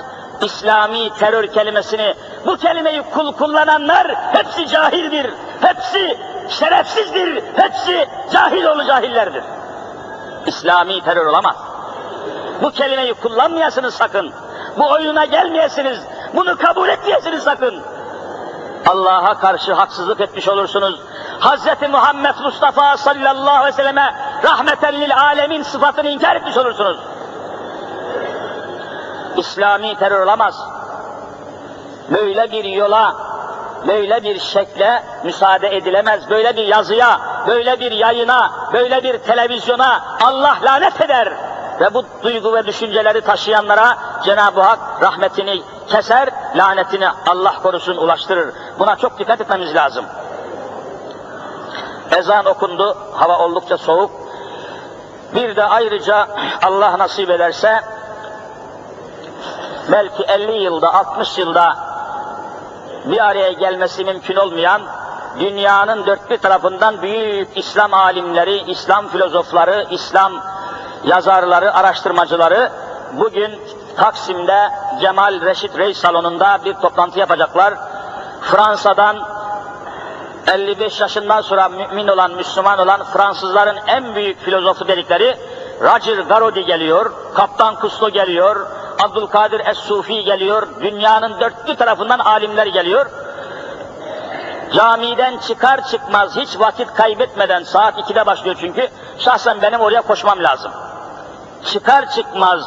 İslami 0.41 1.09
terör 1.13 1.47
kelimesini, 1.47 2.13
bu 2.45 2.57
kelimeyi 2.57 3.01
kul 3.13 3.34
kullananlar 3.34 4.15
hepsi 4.34 4.67
cahildir, 4.67 5.34
hepsi 5.61 6.17
şerefsizdir, 6.49 7.43
hepsi 7.55 8.07
cahil 8.34 8.65
oğlu 8.65 8.86
cahillerdir. 8.86 9.43
İslami 10.45 11.01
terör 11.01 11.25
olamaz. 11.25 11.55
Bu 12.61 12.71
kelimeyi 12.71 13.13
kullanmayasınız 13.13 13.93
sakın. 13.93 14.32
Bu 14.77 14.91
oyuna 14.91 15.25
gelmeyesiniz. 15.25 15.99
Bunu 16.34 16.57
kabul 16.57 16.89
etmeyesiniz 16.89 17.43
sakın. 17.43 17.84
Allah'a 18.88 19.39
karşı 19.39 19.73
haksızlık 19.73 20.21
etmiş 20.21 20.47
olursunuz. 20.47 21.01
Hz. 21.39 21.89
Muhammed 21.89 22.36
Mustafa 22.43 22.97
sallallahu 22.97 23.49
aleyhi 23.49 23.67
ve 23.67 23.71
selleme 23.71 24.15
rahmeten 24.43 25.01
lil 25.01 25.17
alemin 25.17 25.63
sıfatını 25.63 26.09
inkar 26.09 26.36
etmiş 26.36 26.57
olursunuz. 26.57 26.97
İslami 29.38 29.95
terör 29.95 30.23
olamaz. 30.23 30.63
Böyle 32.09 32.51
bir 32.51 32.63
yola, 32.63 33.15
böyle 33.88 34.23
bir 34.23 34.39
şekle 34.39 35.03
müsaade 35.23 35.75
edilemez. 35.75 36.30
Böyle 36.30 36.57
bir 36.57 36.67
yazıya, 36.67 37.19
böyle 37.47 37.80
bir 37.80 37.91
yayına, 37.91 38.51
böyle 38.73 39.03
bir 39.03 39.17
televizyona 39.17 40.01
Allah 40.23 40.57
lanet 40.63 41.01
eder. 41.01 41.34
Ve 41.80 41.93
bu 41.93 42.05
duygu 42.23 42.53
ve 42.53 42.65
düşünceleri 42.65 43.21
taşıyanlara 43.21 43.97
Cenab-ı 44.23 44.61
Hak 44.61 44.80
rahmetini 45.01 45.61
keser, 45.88 46.30
lanetini 46.55 47.07
Allah 47.09 47.53
korusun 47.63 47.97
ulaştırır. 47.97 48.53
Buna 48.80 48.95
çok 48.95 49.19
dikkat 49.19 49.41
etmemiz 49.41 49.75
lazım. 49.75 50.05
Ezan 52.17 52.45
okundu, 52.45 52.97
hava 53.13 53.38
oldukça 53.38 53.77
soğuk. 53.77 54.11
Bir 55.36 55.55
de 55.55 55.63
ayrıca 55.63 56.27
Allah 56.63 56.97
nasip 56.97 57.30
ederse 57.30 57.82
belki 59.91 60.23
50 60.23 60.63
yılda, 60.63 60.93
60 60.93 61.38
yılda 61.38 61.75
bir 63.05 63.25
araya 63.25 63.51
gelmesi 63.51 64.05
mümkün 64.05 64.36
olmayan 64.36 64.82
dünyanın 65.39 66.05
dört 66.05 66.30
bir 66.30 66.38
tarafından 66.38 67.01
büyük 67.01 67.57
İslam 67.57 67.93
alimleri, 67.93 68.71
İslam 68.71 69.07
filozofları, 69.07 69.88
İslam 69.91 70.34
yazarları, 71.04 71.74
araştırmacıları 71.74 72.72
bugün 73.14 73.60
Taksim'de 73.97 74.70
Cemal 75.02 75.41
Reşit 75.41 75.78
Reis 75.78 75.97
salonunda 75.97 76.60
bir 76.66 76.74
toplantı 76.74 77.20
yapacaklar. 77.20 77.74
Fransa'dan 78.41 79.18
55 80.47 81.02
yaşından 81.02 81.41
sonra 81.41 81.70
mümin 81.70 82.08
olan, 82.08 82.32
Müslüman 82.32 82.80
olan 82.80 83.04
Fransızların 83.04 83.78
en 83.88 84.16
büyük 84.16 84.41
filozofu 84.41 84.88
dedikleri 84.88 85.38
Roger 85.82 86.18
Garodi 86.18 86.66
geliyor, 86.66 87.12
Kaptan 87.36 87.76
Kusto 87.76 88.10
geliyor, 88.10 88.68
Abdülkadir 89.04 89.60
Es-Sufi 89.60 90.24
geliyor, 90.24 90.68
dünyanın 90.82 91.39
dört 91.39 91.68
bir 91.68 91.76
tarafından 91.76 92.20
alimler 92.20 92.68
geliyor. 92.68 93.06
Camiden 94.74 95.38
çıkar 95.38 95.88
çıkmaz 95.88 96.36
hiç 96.36 96.60
vakit 96.60 96.93
kaybetmeden, 96.93 97.64
saat 97.64 97.97
2'de 97.97 98.26
başlıyor 98.26 98.56
çünkü, 98.60 98.88
şahsen 99.20 99.62
benim 99.62 99.80
oraya 99.80 100.02
koşmam 100.02 100.43
lazım. 100.43 100.72
Çıkar 101.66 102.10
çıkmaz, 102.10 102.62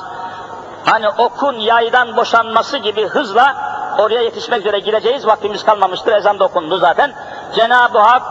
hani 0.85 1.09
okun 1.09 1.55
yaydan 1.55 2.17
boşanması 2.17 2.79
gibi 2.79 3.07
hızla 3.07 3.57
oraya 3.99 4.23
yetişmek 4.23 4.61
üzere 4.61 4.79
gireceğiz, 4.79 5.27
vaktimiz 5.27 5.65
kalmamıştır, 5.65 6.13
ezan 6.13 6.39
da 6.39 6.45
okundu 6.45 6.79
zaten. 6.79 7.13
Cenab-ı 7.55 7.99
Hak 7.99 8.23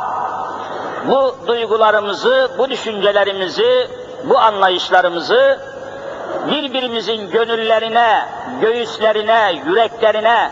bu 1.07 1.35
duygularımızı, 1.47 2.51
bu 2.57 2.69
düşüncelerimizi, 2.69 3.87
bu 4.23 4.39
anlayışlarımızı 4.39 5.59
birbirimizin 6.51 7.31
gönüllerine, 7.31 8.25
göğüslerine, 8.61 9.61
yüreklerine 9.65 10.51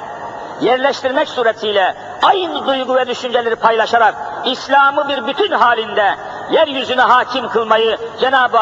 yerleştirmek 0.62 1.30
suretiyle 1.30 1.96
aynı 2.24 2.68
duygu 2.68 2.96
ve 2.96 3.08
düşünceleri 3.08 3.56
paylaşarak 3.56 4.16
İslam'ı 4.46 5.10
bir 5.10 5.28
bütün 5.28 5.52
halinde 5.52 6.16
yeryüzüne 6.52 7.02
hakim 7.02 7.48
kılmayı 7.48 7.98
Cenab-ı 8.22 8.58